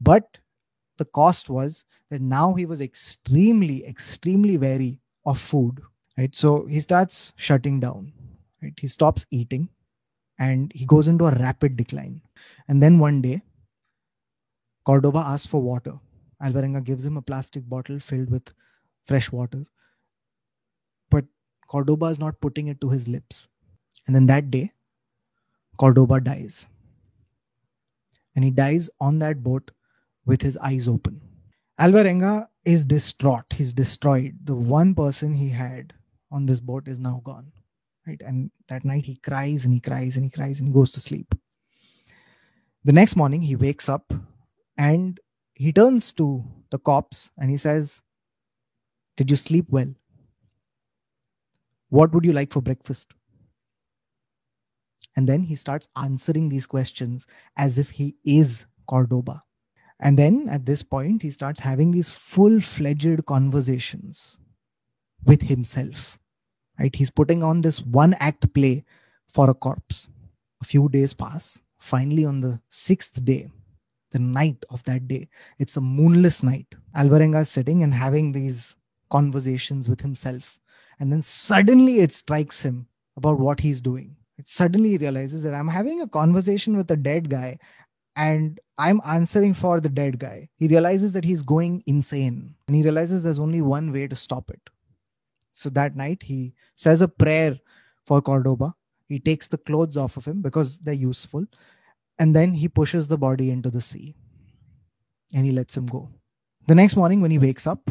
But 0.00 0.38
the 0.98 1.04
cost 1.04 1.50
was 1.50 1.84
that 2.10 2.20
now 2.20 2.54
he 2.54 2.64
was 2.64 2.80
extremely, 2.80 3.84
extremely 3.84 4.56
wary 4.56 5.00
of 5.26 5.40
food 5.40 5.80
right? 6.16 6.34
So 6.34 6.66
he 6.66 6.80
starts 6.80 7.32
shutting 7.36 7.80
down 7.80 8.12
right? 8.62 8.78
He 8.78 8.86
stops 8.86 9.26
eating 9.30 9.68
and 10.38 10.72
he 10.74 10.86
goes 10.86 11.08
into 11.08 11.26
a 11.26 11.32
rapid 11.32 11.76
decline. 11.76 12.22
And 12.68 12.82
then 12.82 12.98
one 12.98 13.20
day 13.20 13.42
cordoba 14.84 15.18
asks 15.18 15.46
for 15.46 15.60
water. 15.60 15.98
Alvarenga 16.42 16.82
gives 16.82 17.04
him 17.04 17.16
a 17.16 17.22
plastic 17.22 17.68
bottle 17.68 17.98
filled 18.00 18.30
with 18.30 18.54
fresh 19.04 19.30
water. 19.30 19.64
But 21.10 21.24
cordoba 21.68 22.06
is 22.06 22.18
not 22.18 22.40
putting 22.40 22.68
it 22.68 22.80
to 22.80 22.88
his 22.88 23.08
lips. 23.08 23.48
And 24.06 24.16
then 24.16 24.26
that 24.26 24.50
day 24.50 24.72
cordoba 25.78 26.20
dies. 26.20 26.66
And 28.34 28.44
he 28.44 28.50
dies 28.50 28.88
on 29.00 29.18
that 29.18 29.42
boat 29.42 29.70
with 30.24 30.42
his 30.42 30.56
eyes 30.56 30.88
open. 30.88 31.20
Alvarenga 31.78 32.48
is 32.64 32.84
distraught. 32.84 33.44
He's 33.54 33.72
destroyed. 33.72 34.38
The 34.44 34.54
one 34.54 34.94
person 34.94 35.34
he 35.34 35.50
had 35.50 35.92
on 36.32 36.46
this 36.46 36.60
boat 36.60 36.88
is 36.88 36.98
now 36.98 37.20
gone 37.24 37.52
right? 38.06 38.20
And 38.24 38.50
that 38.68 38.84
night 38.84 39.04
he 39.04 39.16
cries 39.16 39.64
and 39.64 39.74
he 39.74 39.80
cries 39.80 40.16
and 40.16 40.24
he 40.24 40.30
cries 40.30 40.60
and 40.60 40.72
goes 40.72 40.90
to 40.92 41.00
sleep. 41.00 41.34
The 42.84 42.92
next 42.92 43.16
morning 43.16 43.42
he 43.42 43.56
wakes 43.56 43.88
up 43.88 44.12
and 44.76 45.20
he 45.54 45.72
turns 45.72 46.12
to 46.14 46.44
the 46.70 46.78
cops 46.78 47.30
and 47.38 47.50
he 47.50 47.56
says 47.56 48.02
did 49.16 49.30
you 49.30 49.36
sleep 49.36 49.66
well? 49.68 49.94
What 51.90 52.14
would 52.14 52.24
you 52.24 52.32
like 52.32 52.52
for 52.52 52.62
breakfast? 52.62 53.12
And 55.14 55.28
then 55.28 55.42
he 55.42 55.54
starts 55.54 55.88
answering 55.94 56.48
these 56.48 56.66
questions 56.66 57.26
as 57.58 57.78
if 57.78 57.90
he 57.90 58.16
is 58.24 58.64
cordoba. 58.88 59.42
And 60.00 60.18
then 60.18 60.48
at 60.50 60.64
this 60.64 60.82
point 60.82 61.20
he 61.20 61.30
starts 61.30 61.60
having 61.60 61.90
these 61.90 62.10
full-fledged 62.10 63.26
conversations 63.26 64.38
with 65.24 65.42
himself 65.42 66.18
right? 66.78 66.94
He's 66.94 67.10
putting 67.10 67.42
on 67.42 67.62
this 67.62 67.80
one 67.80 68.14
act 68.14 68.52
play 68.54 68.84
for 69.32 69.50
a 69.50 69.54
corpse. 69.54 70.08
A 70.60 70.64
few 70.64 70.88
days 70.88 71.14
pass. 71.14 71.60
Finally 71.78 72.24
on 72.24 72.40
the 72.40 72.60
sixth 72.68 73.24
day 73.24 73.50
the 74.12 74.18
night 74.18 74.62
of 74.70 74.82
that 74.84 75.08
day 75.08 75.28
it's 75.58 75.76
a 75.76 75.80
moonless 75.80 76.42
night. 76.42 76.66
Alvarenga 76.96 77.40
is 77.40 77.48
sitting 77.48 77.82
and 77.82 77.92
having 77.92 78.30
these 78.30 78.76
conversations 79.10 79.88
with 79.88 80.00
himself. 80.00 80.60
And 81.00 81.10
then 81.10 81.22
suddenly 81.22 82.00
it 82.00 82.12
strikes 82.12 82.62
him 82.62 82.86
about 83.16 83.40
what 83.40 83.60
he's 83.60 83.80
doing. 83.80 84.16
It 84.38 84.48
suddenly 84.48 84.96
realizes 84.96 85.42
that 85.42 85.54
i'm 85.54 85.68
having 85.68 86.00
a 86.00 86.08
conversation 86.08 86.76
with 86.76 86.90
a 86.90 86.96
dead 86.96 87.28
guy 87.28 87.58
and 88.16 88.60
i'm 88.78 89.00
answering 89.06 89.54
for 89.54 89.80
the 89.80 89.88
dead 89.88 90.18
guy. 90.18 90.48
He 90.56 90.68
realizes 90.68 91.12
that 91.14 91.24
he's 91.24 91.42
going 91.42 91.82
insane. 91.86 92.54
And 92.66 92.76
he 92.76 92.82
realizes 92.82 93.22
there's 93.22 93.38
only 93.38 93.62
one 93.62 93.92
way 93.92 94.06
to 94.06 94.14
stop 94.14 94.50
it 94.50 94.60
so 95.52 95.68
that 95.70 95.96
night, 95.96 96.22
he 96.22 96.54
says 96.74 97.02
a 97.02 97.08
prayer 97.08 97.58
for 98.06 98.20
Cordoba. 98.20 98.74
He 99.08 99.20
takes 99.20 99.46
the 99.46 99.58
clothes 99.58 99.96
off 99.96 100.16
of 100.16 100.24
him 100.24 100.40
because 100.40 100.78
they're 100.78 100.94
useful. 100.94 101.44
And 102.18 102.34
then 102.34 102.54
he 102.54 102.68
pushes 102.68 103.08
the 103.08 103.18
body 103.18 103.50
into 103.50 103.70
the 103.70 103.80
sea 103.80 104.16
and 105.32 105.44
he 105.44 105.52
lets 105.52 105.76
him 105.76 105.86
go. 105.86 106.10
The 106.66 106.74
next 106.74 106.96
morning, 106.96 107.20
when 107.20 107.30
he 107.30 107.38
wakes 107.38 107.66
up, 107.66 107.90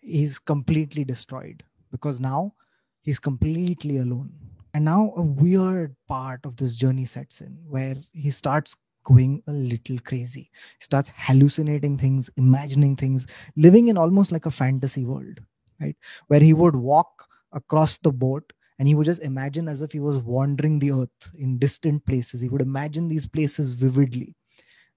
he's 0.00 0.38
completely 0.38 1.04
destroyed 1.04 1.62
because 1.92 2.20
now 2.20 2.54
he's 3.02 3.18
completely 3.18 3.98
alone. 3.98 4.32
And 4.74 4.84
now 4.84 5.12
a 5.16 5.22
weird 5.22 5.94
part 6.08 6.40
of 6.44 6.56
this 6.56 6.76
journey 6.76 7.04
sets 7.04 7.40
in 7.40 7.58
where 7.68 7.96
he 8.12 8.30
starts 8.30 8.76
going 9.04 9.42
a 9.46 9.52
little 9.52 9.98
crazy. 10.00 10.50
He 10.78 10.84
starts 10.84 11.10
hallucinating 11.16 11.98
things, 11.98 12.30
imagining 12.36 12.96
things, 12.96 13.26
living 13.56 13.88
in 13.88 13.96
almost 13.96 14.32
like 14.32 14.46
a 14.46 14.50
fantasy 14.50 15.04
world 15.04 15.40
right? 15.80 15.96
Where 16.28 16.40
he 16.40 16.52
would 16.52 16.76
walk 16.76 17.28
across 17.52 17.98
the 17.98 18.12
boat 18.12 18.52
and 18.78 18.86
he 18.86 18.94
would 18.94 19.06
just 19.06 19.22
imagine 19.22 19.68
as 19.68 19.82
if 19.82 19.92
he 19.92 20.00
was 20.00 20.18
wandering 20.18 20.78
the 20.78 20.92
earth 20.92 21.30
in 21.36 21.58
distant 21.58 22.04
places. 22.06 22.40
He 22.40 22.48
would 22.48 22.60
imagine 22.60 23.08
these 23.08 23.26
places 23.26 23.70
vividly, 23.70 24.34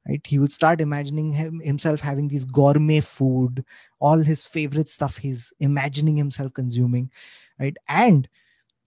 right? 0.07 0.21
He 0.23 0.37
would 0.37 0.51
start 0.51 0.81
imagining 0.81 1.33
him, 1.33 1.59
himself 1.59 1.99
having 1.99 2.27
these 2.27 2.45
gourmet 2.45 2.99
food, 2.99 3.65
all 3.99 4.17
his 4.17 4.45
favorite 4.45 4.89
stuff 4.89 5.17
he's 5.17 5.53
imagining 5.59 6.15
himself 6.15 6.53
consuming, 6.53 7.09
right? 7.59 7.75
And 7.87 8.29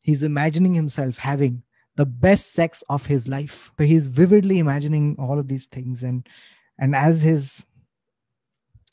he's 0.02 0.22
imagining 0.22 0.74
himself 0.74 1.16
having 1.16 1.62
the 1.96 2.06
best 2.06 2.52
sex 2.52 2.82
of 2.88 3.06
his 3.06 3.28
life. 3.28 3.72
So 3.78 3.84
he's 3.84 4.08
vividly 4.08 4.58
imagining 4.58 5.16
all 5.18 5.38
of 5.38 5.48
these 5.48 5.66
things 5.66 6.02
and 6.02 6.28
and 6.78 6.94
as 6.94 7.22
his 7.22 7.66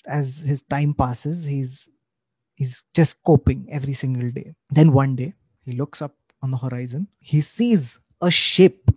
as 0.08 0.40
his 0.40 0.64
time 0.64 0.94
passes 0.94 1.44
he's 1.44 1.90
He's 2.62 2.84
just 2.94 3.18
coping 3.24 3.68
every 3.72 3.94
single 3.94 4.30
day. 4.30 4.54
Then 4.70 4.92
one 4.92 5.16
day, 5.16 5.34
he 5.66 5.72
looks 5.72 6.00
up 6.00 6.16
on 6.44 6.52
the 6.52 6.58
horizon. 6.58 7.08
He 7.20 7.42
sees 7.42 8.00
a 8.22 8.30
ship. 8.30 8.88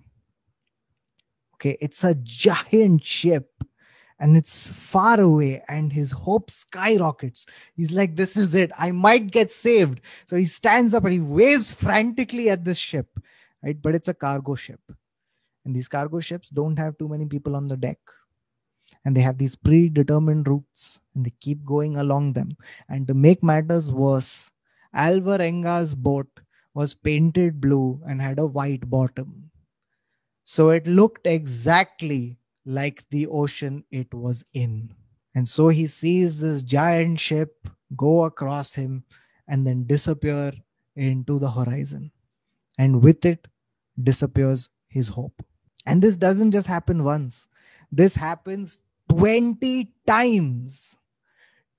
Okay, 1.55 1.79
it's 1.81 2.05
a 2.05 2.15
giant 2.15 3.03
ship 3.07 3.49
and 4.21 4.37
it's 4.37 4.71
far 4.71 5.19
away 5.19 5.63
and 5.67 5.91
his 5.91 6.13
hope 6.13 6.51
skyrockets 6.51 7.47
he's 7.75 7.91
like 7.91 8.15
this 8.15 8.37
is 8.37 8.55
it 8.55 8.71
i 8.79 8.91
might 8.91 9.31
get 9.31 9.51
saved 9.51 10.01
so 10.27 10.37
he 10.37 10.45
stands 10.45 10.95
up 10.95 11.05
and 11.05 11.15
he 11.15 11.21
waves 11.21 11.73
frantically 11.75 12.49
at 12.51 12.65
this 12.65 12.79
ship 12.79 13.09
right 13.63 13.81
but 13.83 13.95
it's 13.95 14.09
a 14.09 14.15
cargo 14.15 14.55
ship 14.55 14.81
and 15.65 15.75
these 15.75 15.89
cargo 15.89 16.21
ships 16.21 16.49
don't 16.49 16.79
have 16.79 16.97
too 16.97 17.09
many 17.09 17.27
people 17.27 17.57
on 17.57 17.67
the 17.67 17.77
deck 17.77 17.99
and 19.05 19.17
they 19.17 19.21
have 19.21 19.39
these 19.39 19.57
predetermined 19.57 20.49
routes 20.49 21.01
and 21.15 21.25
they 21.25 21.33
keep 21.41 21.65
going 21.65 21.97
along 21.97 22.33
them. 22.33 22.57
And 22.89 23.07
to 23.07 23.15
make 23.15 23.43
matters 23.43 23.93
worse, 23.93 24.51
Alvarenga's 24.95 25.95
boat 25.95 26.29
was 26.75 26.95
painted 26.95 27.61
blue 27.61 28.01
and 28.07 28.21
had 28.21 28.39
a 28.39 28.47
white 28.47 28.89
bottom. 28.89 29.51
So 30.45 30.71
it 30.71 30.87
looked 30.87 31.27
exactly 31.27 32.39
like 32.67 33.05
the 33.11 33.27
ocean 33.27 33.85
it 33.91 34.13
was 34.13 34.45
in. 34.53 34.95
And 35.35 35.49
so 35.49 35.69
he 35.69 35.87
sees 35.87 36.39
this 36.39 36.63
giant 36.63 37.21
ship 37.21 37.69
go 37.97 38.25
across 38.25 38.75
him 38.75 39.05
and 39.49 39.67
then 39.67 39.87
disappear 39.87 40.53
into 40.97 41.39
the 41.39 41.51
horizon. 41.51 42.11
And 42.79 43.03
with 43.03 43.25
it 43.25 43.47
disappears 44.03 44.71
his 44.89 45.09
hope. 45.09 45.45
And 45.87 46.03
this 46.03 46.17
doesn't 46.17 46.53
just 46.53 46.67
happen 46.67 47.05
once, 47.05 47.49
this 47.91 48.17
happens 48.17 48.79
20 49.09 49.93
times. 50.07 50.97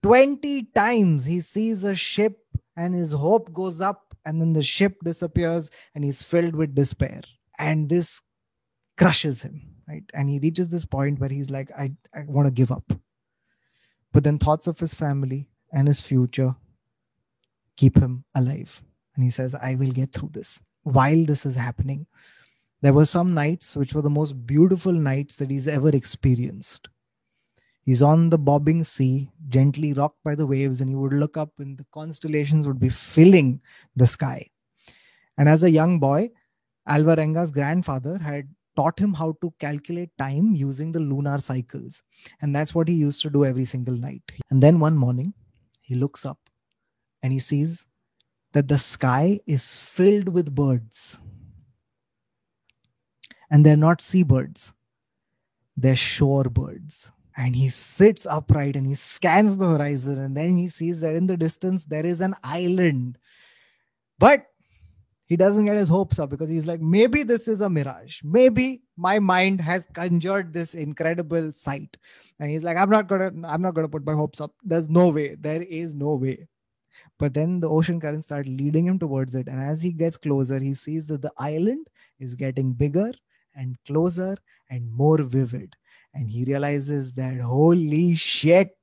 20 0.04 0.64
times 0.76 1.26
he 1.26 1.42
sees 1.42 1.84
a 1.84 1.96
ship 1.96 2.40
and 2.78 2.94
his 2.94 3.12
hope 3.12 3.54
goes 3.54 3.82
up, 3.82 4.16
and 4.26 4.42
then 4.42 4.54
the 4.54 4.64
ship 4.64 4.98
disappears 5.04 5.70
and 5.94 6.04
he's 6.04 6.24
filled 6.24 6.56
with 6.56 6.76
despair. 6.76 7.22
And 7.58 7.88
this 7.88 8.22
crushes 8.98 9.42
him, 9.42 9.62
right? 9.88 10.04
And 10.14 10.30
he 10.30 10.40
reaches 10.40 10.70
this 10.70 10.86
point 10.86 11.20
where 11.20 11.30
he's 11.30 11.52
like, 11.52 11.72
I, 11.72 11.94
I 12.14 12.24
want 12.28 12.48
to 12.48 12.52
give 12.52 12.72
up. 12.72 12.92
But 14.12 14.24
then 14.24 14.40
thoughts 14.40 14.68
of 14.68 14.80
his 14.80 14.94
family 14.94 15.48
and 15.72 15.88
his 15.88 16.02
future 16.02 16.56
keep 17.78 17.98
him 17.98 18.26
alive. 18.34 18.82
And 19.16 19.24
he 19.24 19.30
says, 19.30 19.56
I 19.56 19.76
will 19.76 19.92
get 19.92 20.14
through 20.14 20.32
this. 20.34 20.62
While 20.84 21.26
this 21.26 21.46
is 21.46 21.56
happening, 21.56 22.08
there 22.86 22.94
were 22.94 23.06
some 23.06 23.34
nights 23.34 23.76
which 23.76 23.96
were 23.96 24.04
the 24.04 24.12
most 24.12 24.46
beautiful 24.46 24.92
nights 24.92 25.38
that 25.38 25.50
he's 25.50 25.68
ever 25.68 25.90
experienced. 25.90 26.88
He's 27.82 28.04
on 28.04 28.30
the 28.30 28.38
bobbing 28.38 28.84
sea, 28.84 29.32
gently 29.50 29.92
rocked 29.94 30.24
by 30.24 30.36
the 30.36 30.46
waves, 30.46 30.82
and 30.82 30.90
he 30.92 30.96
would 30.96 31.14
look 31.14 31.36
up 31.36 31.50
and 31.58 31.80
the 31.80 31.88
constellations 31.92 32.68
would 32.68 32.80
be 32.80 32.90
filling 32.90 33.60
the 33.96 34.06
sky. 34.06 34.52
And 35.36 35.50
as 35.50 35.64
a 35.64 35.72
young 35.72 36.00
boy, 36.00 36.30
Alvarenga's 36.88 37.50
grandfather 37.50 38.20
had 38.20 38.48
taught 38.76 39.00
him 39.00 39.16
how 39.16 39.36
to 39.42 39.52
calculate 39.60 40.12
time 40.20 40.54
using 40.54 40.92
the 40.92 41.00
lunar 41.00 41.40
cycles. 41.40 42.04
And 42.44 42.56
that's 42.56 42.76
what 42.76 42.88
he 42.88 42.94
used 42.94 43.24
to 43.24 43.32
do 43.32 43.46
every 43.46 43.66
single 43.66 43.96
night. 43.96 44.22
And 44.52 44.62
then 44.62 44.80
one 44.80 44.96
morning, 44.96 45.34
he 45.82 45.96
looks 45.96 46.24
up 46.24 46.38
and 47.24 47.34
he 47.34 47.40
sees 47.40 47.84
that 48.54 48.68
the 48.68 48.78
sky 48.78 49.40
is 49.48 49.80
filled 49.80 50.30
with 50.30 50.54
birds 50.54 51.18
And 53.56 53.66
they're 53.66 53.78
not 53.78 54.02
seabirds, 54.02 54.74
they're 55.78 55.96
shorebirds. 55.96 57.12
And 57.38 57.56
he 57.56 57.70
sits 57.70 58.26
upright 58.26 58.76
and 58.76 58.86
he 58.86 58.96
scans 58.96 59.56
the 59.56 59.70
horizon, 59.70 60.20
and 60.20 60.36
then 60.36 60.58
he 60.58 60.68
sees 60.68 61.00
that 61.00 61.16
in 61.16 61.26
the 61.26 61.38
distance 61.38 61.86
there 61.86 62.06
is 62.06 62.20
an 62.20 62.36
island. 62.44 63.18
But 64.20 64.48
he 65.26 65.38
doesn't 65.38 65.64
get 65.64 65.78
his 65.78 65.88
hopes 65.88 66.20
up 66.20 66.32
because 66.32 66.50
he's 66.50 66.68
like, 66.68 66.82
maybe 66.82 67.24
this 67.24 67.48
is 67.48 67.62
a 67.62 67.70
mirage. 67.70 68.20
Maybe 68.26 68.82
my 68.98 69.20
mind 69.20 69.62
has 69.62 69.88
conjured 69.94 70.52
this 70.52 70.76
incredible 70.76 71.54
sight. 71.54 71.96
And 72.42 72.52
he's 72.52 72.66
like, 72.66 72.76
I'm 72.76 72.90
not 72.90 73.08
gonna, 73.08 73.32
I'm 73.48 73.62
not 73.62 73.74
gonna 73.74 73.88
put 73.88 74.06
my 74.06 74.16
hopes 74.16 74.42
up. 74.42 74.52
There's 74.66 74.90
no 74.90 75.08
way. 75.08 75.36
There 75.36 75.62
is 75.62 75.96
no 75.96 76.16
way. 76.16 76.50
But 77.18 77.34
then 77.34 77.62
the 77.62 77.70
ocean 77.70 78.02
currents 78.02 78.26
start 78.26 78.48
leading 78.48 78.86
him 78.86 79.00
towards 79.00 79.34
it. 79.34 79.48
And 79.48 79.62
as 79.62 79.82
he 79.82 79.94
gets 79.94 80.18
closer, 80.18 80.60
he 80.60 80.74
sees 80.74 81.06
that 81.06 81.22
the 81.22 81.32
island 81.38 81.88
is 82.20 82.36
getting 82.36 82.74
bigger 82.74 83.14
and 83.56 83.78
closer 83.86 84.38
and 84.70 84.92
more 84.92 85.22
vivid. 85.22 85.76
And 86.14 86.30
he 86.30 86.44
realizes 86.46 87.14
that 87.14 87.40
holy 87.40 88.16
shit, 88.16 88.78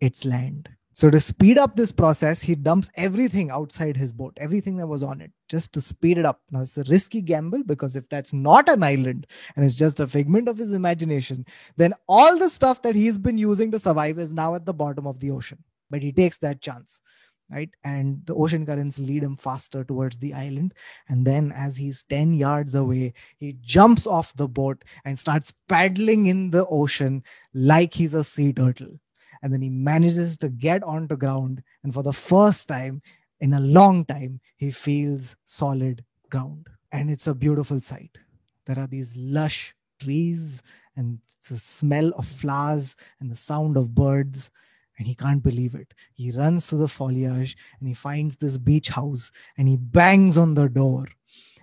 it's 0.00 0.24
land 0.24 0.68
so 0.96 1.10
to 1.10 1.20
speed 1.20 1.58
up 1.58 1.76
this 1.76 1.92
process, 1.92 2.40
he 2.40 2.54
dumps 2.54 2.88
everything 2.94 3.50
outside 3.50 3.98
his 3.98 4.12
boat, 4.12 4.32
everything 4.40 4.78
that 4.78 4.86
was 4.86 5.02
on 5.02 5.20
it, 5.20 5.30
just 5.46 5.74
to 5.74 5.82
speed 5.82 6.16
it 6.16 6.24
up. 6.24 6.40
Now 6.50 6.62
it's 6.62 6.78
a 6.78 6.84
risky 6.84 7.20
gamble 7.20 7.64
because 7.64 7.96
if 7.96 8.08
that's 8.08 8.32
not 8.32 8.70
an 8.70 8.82
island 8.82 9.26
and 9.54 9.62
it's 9.62 9.74
just 9.74 10.00
a 10.00 10.06
figment 10.06 10.48
of 10.48 10.56
his 10.56 10.72
imagination, 10.72 11.44
then 11.76 11.92
all 12.08 12.38
the 12.38 12.48
stuff 12.48 12.80
that 12.80 12.94
he's 12.94 13.18
been 13.18 13.36
using 13.36 13.70
to 13.72 13.78
survive 13.78 14.18
is 14.18 14.32
now 14.32 14.54
at 14.54 14.64
the 14.64 14.72
bottom 14.72 15.06
of 15.06 15.20
the 15.20 15.30
ocean. 15.30 15.62
But 15.90 16.02
he 16.02 16.12
takes 16.12 16.38
that 16.38 16.62
chance 16.62 17.02
right? 17.50 17.70
And 17.84 18.24
the 18.26 18.34
ocean 18.34 18.66
currents 18.66 18.98
lead 18.98 19.22
him 19.22 19.36
faster 19.36 19.84
towards 19.84 20.16
the 20.18 20.34
island. 20.34 20.74
And 21.08 21.26
then 21.26 21.52
as 21.52 21.76
he's 21.76 22.02
10 22.04 22.34
yards 22.34 22.74
away 22.74 23.14
he 23.38 23.56
jumps 23.60 24.06
off 24.06 24.34
the 24.34 24.48
boat 24.48 24.84
and 25.04 25.18
starts 25.18 25.52
paddling 25.68 26.26
in 26.26 26.50
the 26.50 26.66
ocean 26.66 27.22
like 27.54 27.94
he's 27.94 28.14
a 28.14 28.24
sea 28.24 28.52
turtle. 28.52 28.98
And 29.42 29.52
then 29.52 29.62
he 29.62 29.70
manages 29.70 30.36
to 30.38 30.48
get 30.48 30.82
onto 30.82 31.16
ground. 31.16 31.62
And 31.84 31.92
for 31.94 32.02
the 32.02 32.12
first 32.12 32.68
time 32.68 33.02
in 33.40 33.52
a 33.52 33.60
long 33.60 34.04
time 34.04 34.40
he 34.56 34.70
feels 34.70 35.36
solid 35.44 36.04
ground. 36.30 36.66
And 36.92 37.10
it's 37.10 37.26
a 37.26 37.34
beautiful 37.34 37.80
sight. 37.80 38.18
There 38.64 38.78
are 38.78 38.86
these 38.86 39.16
lush 39.16 39.74
trees 40.00 40.62
and 40.96 41.20
the 41.48 41.58
smell 41.58 42.12
of 42.16 42.26
flowers 42.26 42.96
and 43.20 43.30
the 43.30 43.36
sound 43.36 43.76
of 43.76 43.94
birds 43.94 44.50
and 44.98 45.06
he 45.06 45.14
can't 45.14 45.42
believe 45.42 45.74
it. 45.74 45.92
He 46.14 46.30
runs 46.30 46.66
through 46.66 46.80
the 46.80 46.88
foliage 46.88 47.56
and 47.78 47.88
he 47.88 47.94
finds 47.94 48.36
this 48.36 48.58
beach 48.58 48.88
house 48.88 49.30
and 49.58 49.68
he 49.68 49.76
bangs 49.76 50.38
on 50.38 50.54
the 50.54 50.68
door 50.68 51.06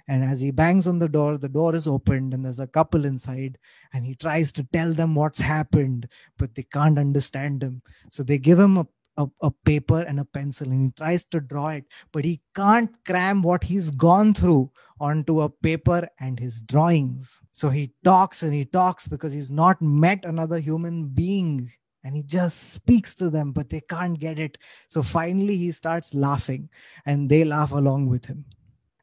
and 0.08 0.24
as 0.24 0.42
he 0.42 0.52
bangs 0.52 0.88
on 0.88 1.00
the 1.00 1.08
door, 1.08 1.38
the 1.38 1.50
door 1.50 1.76
is 1.76 1.88
opened 1.88 2.34
and 2.34 2.44
there's 2.44 2.60
a 2.60 2.68
couple 2.68 3.06
inside. 3.06 3.58
And 3.94 4.06
he 4.06 4.16
tries 4.16 4.52
to 4.54 4.64
tell 4.64 4.94
them 4.94 5.16
what's 5.16 5.40
happened, 5.40 6.08
but 6.38 6.56
they 6.56 6.64
can't 6.64 7.00
understand 7.00 7.64
him. 7.64 7.82
So 8.10 8.24
they 8.24 8.38
give 8.38 8.60
him 8.60 8.78
a, 8.78 8.88
a, 9.18 9.28
a, 9.42 9.52
paper 9.52 10.02
and 10.02 10.20
a 10.20 10.26
pencil 10.26 10.70
and 10.70 10.86
he 10.88 10.92
tries 10.92 11.24
to 11.26 11.40
draw 11.40 11.70
it, 11.70 11.86
but 12.12 12.26
he 12.26 12.42
can't 12.56 12.92
cram 13.06 13.44
what 13.44 13.64
he's 13.64 13.92
gone 13.92 14.34
through 14.34 14.72
onto 15.00 15.42
a 15.42 15.50
paper 15.50 16.08
and 16.20 16.40
his 16.40 16.62
drawings. 16.62 17.40
So 17.52 17.70
he 17.70 17.94
talks 18.04 18.44
and 18.44 18.54
he 18.54 18.66
talks 18.66 19.08
because 19.08 19.32
he's 19.32 19.52
not 19.52 19.82
met 19.82 20.26
another 20.26 20.60
human 20.60 21.10
being 21.10 21.72
and 22.04 22.16
he 22.16 22.24
just 22.24 22.74
speaks 22.74 23.16
to 23.16 23.30
them, 23.30 23.52
but 23.52 23.70
they 23.70 23.82
can't 23.82 24.20
get 24.20 24.40
it. 24.40 24.58
So 24.88 25.02
finally, 25.02 25.56
he 25.56 25.72
starts 25.72 26.14
laughing 26.14 26.70
and 27.06 27.30
they 27.30 27.44
laugh 27.44 27.72
along 27.72 28.10
with 28.10 28.26
him. 28.26 28.46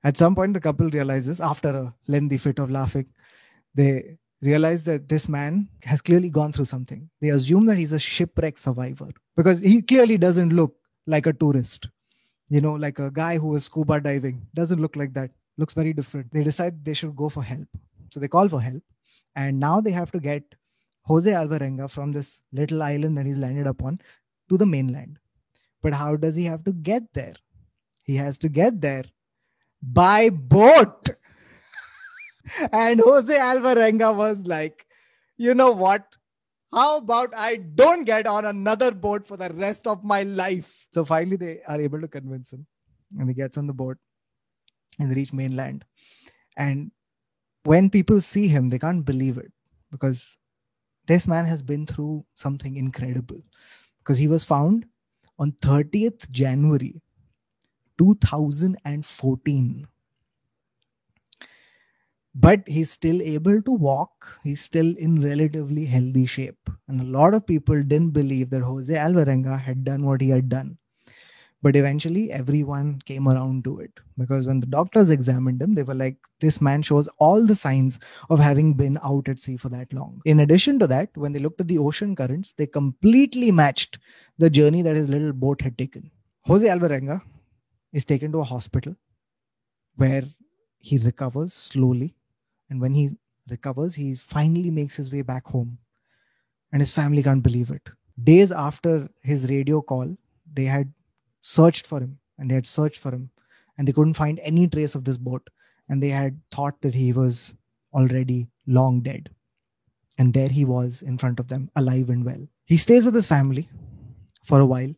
At 0.04 0.16
some 0.16 0.34
point, 0.34 0.54
the 0.54 0.60
couple 0.60 0.88
realizes, 0.88 1.40
after 1.40 1.70
a 1.70 1.94
lengthy 2.06 2.38
fit 2.38 2.58
of 2.58 2.70
laughing, 2.70 3.06
they 3.74 4.18
realize 4.42 4.84
that 4.84 5.08
this 5.08 5.28
man 5.28 5.68
has 5.82 6.00
clearly 6.00 6.30
gone 6.30 6.52
through 6.52 6.64
something. 6.64 7.08
They 7.20 7.28
assume 7.28 7.66
that 7.66 7.78
he's 7.78 7.92
a 7.92 7.98
shipwreck 7.98 8.56
survivor 8.58 9.10
because 9.36 9.60
he 9.60 9.82
clearly 9.82 10.16
doesn't 10.16 10.54
look 10.54 10.74
like 11.06 11.26
a 11.26 11.32
tourist. 11.32 11.88
You 12.48 12.60
know, 12.60 12.72
like 12.72 12.98
a 12.98 13.10
guy 13.10 13.38
who 13.38 13.48
was 13.48 13.64
scuba 13.64 14.00
diving 14.00 14.46
doesn't 14.54 14.80
look 14.80 14.96
like 14.96 15.12
that. 15.14 15.30
Looks 15.56 15.74
very 15.74 15.92
different. 15.92 16.32
They 16.32 16.42
decide 16.42 16.84
they 16.84 16.94
should 16.94 17.14
go 17.14 17.28
for 17.28 17.42
help. 17.42 17.68
So 18.10 18.18
they 18.18 18.28
call 18.28 18.48
for 18.48 18.60
help. 18.60 18.82
And 19.36 19.60
now 19.60 19.80
they 19.80 19.92
have 19.92 20.10
to 20.12 20.18
get 20.18 20.42
Jose 21.10 21.30
Alvarenga 21.30 21.90
from 21.90 22.12
this 22.12 22.42
little 22.52 22.82
island 22.82 23.18
that 23.18 23.26
he's 23.26 23.38
landed 23.38 23.66
upon 23.66 24.00
to 24.48 24.56
the 24.56 24.66
mainland. 24.66 25.18
But 25.82 25.94
how 25.94 26.14
does 26.16 26.36
he 26.36 26.44
have 26.44 26.62
to 26.64 26.72
get 26.72 27.02
there? 27.14 27.34
He 28.04 28.16
has 28.16 28.38
to 28.38 28.48
get 28.48 28.80
there 28.80 29.04
by 29.82 30.30
boat. 30.30 31.10
and 32.72 33.00
Jose 33.00 33.36
Alvarenga 33.36 34.14
was 34.14 34.46
like, 34.46 34.86
you 35.36 35.54
know 35.54 35.72
what? 35.72 36.04
How 36.72 36.98
about 36.98 37.32
I 37.36 37.56
don't 37.56 38.04
get 38.04 38.28
on 38.28 38.44
another 38.44 38.92
boat 38.92 39.26
for 39.26 39.36
the 39.36 39.50
rest 39.52 39.88
of 39.88 40.04
my 40.04 40.22
life? 40.22 40.86
So 40.90 41.04
finally, 41.04 41.36
they 41.36 41.60
are 41.66 41.80
able 41.80 42.00
to 42.00 42.08
convince 42.08 42.52
him, 42.52 42.66
and 43.18 43.28
he 43.28 43.34
gets 43.34 43.58
on 43.58 43.66
the 43.66 43.72
boat 43.72 43.96
and 45.00 45.10
they 45.10 45.16
reach 45.16 45.32
mainland. 45.32 45.84
And 46.56 46.92
when 47.64 47.90
people 47.90 48.20
see 48.20 48.46
him, 48.46 48.68
they 48.68 48.78
can't 48.78 49.04
believe 49.04 49.38
it 49.38 49.50
because 49.90 50.38
this 51.10 51.26
man 51.26 51.44
has 51.44 51.62
been 51.62 51.86
through 51.86 52.24
something 52.34 52.76
incredible. 52.76 53.42
Because 53.98 54.18
he 54.18 54.28
was 54.28 54.44
found 54.44 54.86
on 55.38 55.52
30th 55.60 56.30
January 56.30 57.02
2014 57.98 59.86
but 62.34 62.62
he's 62.66 62.90
still 62.90 63.20
able 63.20 63.60
to 63.62 63.72
walk. 63.72 64.38
He's 64.44 64.60
still 64.60 64.94
in 64.96 65.20
relatively 65.20 65.84
healthy 65.84 66.26
shape. 66.26 66.70
And 66.86 67.00
a 67.00 67.04
lot 67.04 67.34
of 67.34 67.46
people 67.46 67.82
didn't 67.82 68.10
believe 68.10 68.50
that 68.50 68.62
jose 68.62 68.94
alvarenga 68.94 69.60
had 69.60 69.84
done 69.84 70.04
what 70.06 70.20
he 70.20 70.28
had 70.30 70.48
done 70.48 70.78
but 71.62 71.76
eventually 71.76 72.32
everyone 72.32 73.00
came 73.04 73.28
around 73.28 73.64
to 73.64 73.80
it 73.80 73.92
because 74.18 74.46
when 74.46 74.60
the 74.60 74.66
doctors 74.66 75.10
examined 75.10 75.60
him 75.60 75.74
they 75.74 75.82
were 75.82 75.94
like 75.94 76.16
this 76.40 76.60
man 76.60 76.82
shows 76.82 77.08
all 77.18 77.44
the 77.46 77.56
signs 77.56 77.98
of 78.30 78.38
having 78.38 78.72
been 78.74 78.98
out 79.04 79.28
at 79.28 79.40
sea 79.40 79.56
for 79.56 79.68
that 79.68 79.92
long 79.92 80.20
in 80.24 80.40
addition 80.40 80.78
to 80.78 80.86
that 80.86 81.08
when 81.16 81.32
they 81.32 81.38
looked 81.38 81.60
at 81.60 81.68
the 81.68 81.78
ocean 81.78 82.14
currents 82.16 82.52
they 82.52 82.66
completely 82.66 83.50
matched 83.50 83.98
the 84.38 84.50
journey 84.50 84.82
that 84.82 84.96
his 84.96 85.08
little 85.08 85.32
boat 85.32 85.60
had 85.60 85.76
taken 85.76 86.10
jose 86.42 86.66
alvarenga 86.66 87.20
is 87.92 88.04
taken 88.04 88.32
to 88.32 88.38
a 88.40 88.44
hospital 88.44 88.94
where 89.96 90.24
he 90.78 90.98
recovers 90.98 91.52
slowly. 91.52 92.16
And 92.68 92.80
when 92.80 92.94
he 92.94 93.10
recovers, 93.48 93.94
he 93.94 94.14
finally 94.14 94.70
makes 94.70 94.96
his 94.96 95.12
way 95.12 95.22
back 95.22 95.46
home. 95.46 95.78
And 96.72 96.80
his 96.80 96.92
family 96.92 97.22
can't 97.22 97.42
believe 97.42 97.70
it. 97.70 97.88
Days 98.22 98.52
after 98.52 99.08
his 99.22 99.50
radio 99.50 99.82
call, 99.82 100.16
they 100.52 100.64
had 100.64 100.92
searched 101.40 101.86
for 101.86 102.00
him 102.00 102.18
and 102.38 102.50
they 102.50 102.54
had 102.54 102.66
searched 102.66 102.98
for 102.98 103.10
him 103.10 103.30
and 103.76 103.86
they 103.86 103.92
couldn't 103.92 104.14
find 104.14 104.38
any 104.40 104.68
trace 104.68 104.94
of 104.94 105.04
this 105.04 105.16
boat. 105.16 105.48
And 105.88 106.02
they 106.02 106.10
had 106.10 106.40
thought 106.52 106.80
that 106.82 106.94
he 106.94 107.12
was 107.12 107.54
already 107.92 108.48
long 108.66 109.00
dead. 109.00 109.30
And 110.18 110.34
there 110.34 110.48
he 110.48 110.64
was 110.64 111.02
in 111.02 111.18
front 111.18 111.40
of 111.40 111.48
them, 111.48 111.70
alive 111.74 112.10
and 112.10 112.24
well. 112.24 112.46
He 112.64 112.76
stays 112.76 113.04
with 113.04 113.14
his 113.14 113.26
family 113.26 113.68
for 114.44 114.60
a 114.60 114.66
while. 114.66 114.94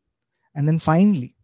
And 0.55 0.69
then 0.69 0.79
finally, 0.79 1.37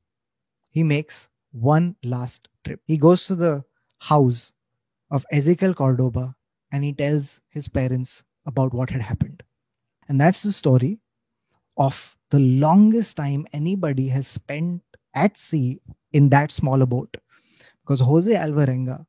he 0.71 0.83
makes 0.83 1.29
one 1.53 1.97
last 2.03 2.49
trip. 2.65 2.81
He 2.85 2.97
goes 2.97 3.27
to 3.27 3.35
the 3.35 3.65
house 4.01 4.53
of 5.11 5.25
Ezequiel 5.33 5.75
Cordoba 5.75 6.35
and 6.71 6.85
he 6.85 6.93
tells 6.93 7.41
his 7.49 7.69
parents 7.69 8.25
about 8.47 8.75
what 8.75 8.91
had 8.91 9.01
happened. 9.01 9.43
And 10.09 10.21
that's 10.21 10.43
the 10.43 10.53
story 10.53 10.99
of 11.77 12.17
the 12.31 12.41
longest 12.41 13.17
time 13.17 13.47
anybody 13.53 14.09
has 14.09 14.27
spent 14.27 14.83
at 15.25 15.37
sea 15.37 15.81
in 16.13 16.29
that 16.31 16.53
small 16.53 16.87
boat. 16.87 17.17
Because 17.83 18.01
Jose 18.01 18.33
Alvarenga 18.33 19.05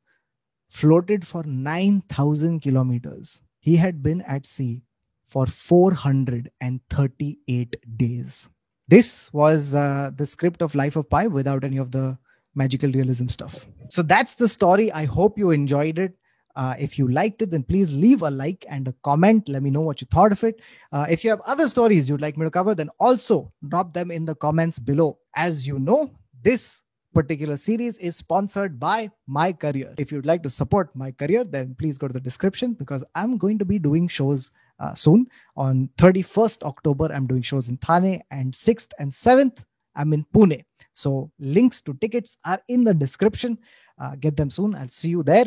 floated 0.68 1.26
for 1.26 1.42
9,000 1.44 2.60
kilometers. 2.60 3.40
He 3.58 3.76
had 3.76 4.02
been 4.02 4.20
at 4.22 4.46
sea 4.46 4.82
for 5.24 5.46
438 5.46 7.76
days. 7.96 8.48
This 8.88 9.32
was 9.32 9.74
uh, 9.74 10.10
the 10.16 10.26
script 10.26 10.62
of 10.62 10.74
Life 10.74 10.96
of 10.96 11.08
Pi 11.08 11.28
without 11.28 11.62
any 11.64 11.76
of 11.76 11.92
the 11.92 12.18
magical 12.54 12.90
realism 12.90 13.28
stuff. 13.28 13.66
So 13.88 14.02
that's 14.02 14.34
the 14.34 14.48
story. 14.48 14.90
I 14.90 15.04
hope 15.04 15.38
you 15.38 15.50
enjoyed 15.50 15.98
it. 15.98 16.16
Uh, 16.56 16.74
if 16.78 16.98
you 16.98 17.08
liked 17.08 17.42
it, 17.42 17.50
then 17.50 17.62
please 17.62 17.92
leave 17.92 18.22
a 18.22 18.30
like 18.30 18.64
and 18.68 18.88
a 18.88 18.94
comment. 19.02 19.48
Let 19.48 19.62
me 19.62 19.70
know 19.70 19.80
what 19.80 20.00
you 20.00 20.06
thought 20.10 20.32
of 20.32 20.42
it. 20.44 20.60
Uh, 20.92 21.06
if 21.08 21.24
you 21.24 21.30
have 21.30 21.40
other 21.42 21.68
stories 21.68 22.08
you'd 22.08 22.20
like 22.20 22.36
me 22.36 22.44
to 22.44 22.50
cover, 22.50 22.74
then 22.74 22.90
also 22.98 23.52
drop 23.68 23.92
them 23.92 24.10
in 24.10 24.24
the 24.24 24.34
comments 24.34 24.78
below. 24.78 25.18
As 25.36 25.66
you 25.66 25.78
know, 25.78 26.10
this 26.42 26.82
particular 27.12 27.56
series 27.56 27.98
is 27.98 28.16
sponsored 28.16 28.78
by 28.78 29.10
my 29.26 29.52
career 29.52 29.92
if 29.98 30.12
you'd 30.12 30.26
like 30.26 30.44
to 30.44 30.48
support 30.48 30.94
my 30.94 31.10
career 31.10 31.42
then 31.42 31.74
please 31.76 31.98
go 31.98 32.06
to 32.06 32.12
the 32.12 32.20
description 32.20 32.72
because 32.74 33.02
i'm 33.16 33.36
going 33.36 33.58
to 33.58 33.64
be 33.64 33.80
doing 33.80 34.06
shows 34.06 34.52
uh, 34.78 34.94
soon 34.94 35.26
on 35.56 35.90
31st 35.98 36.62
october 36.62 37.12
i'm 37.12 37.26
doing 37.26 37.42
shows 37.42 37.68
in 37.68 37.76
thane 37.78 38.22
and 38.30 38.52
6th 38.52 38.90
and 39.00 39.10
7th 39.10 39.58
i'm 39.96 40.12
in 40.12 40.24
pune 40.32 40.62
so 40.92 41.30
links 41.38 41.82
to 41.82 41.94
tickets 41.94 42.36
are 42.44 42.60
in 42.68 42.84
the 42.84 42.94
description. 42.94 43.58
Uh, 43.98 44.16
get 44.16 44.36
them 44.36 44.50
soon. 44.50 44.74
I'll 44.74 44.88
see 44.88 45.10
you 45.10 45.22
there. 45.22 45.46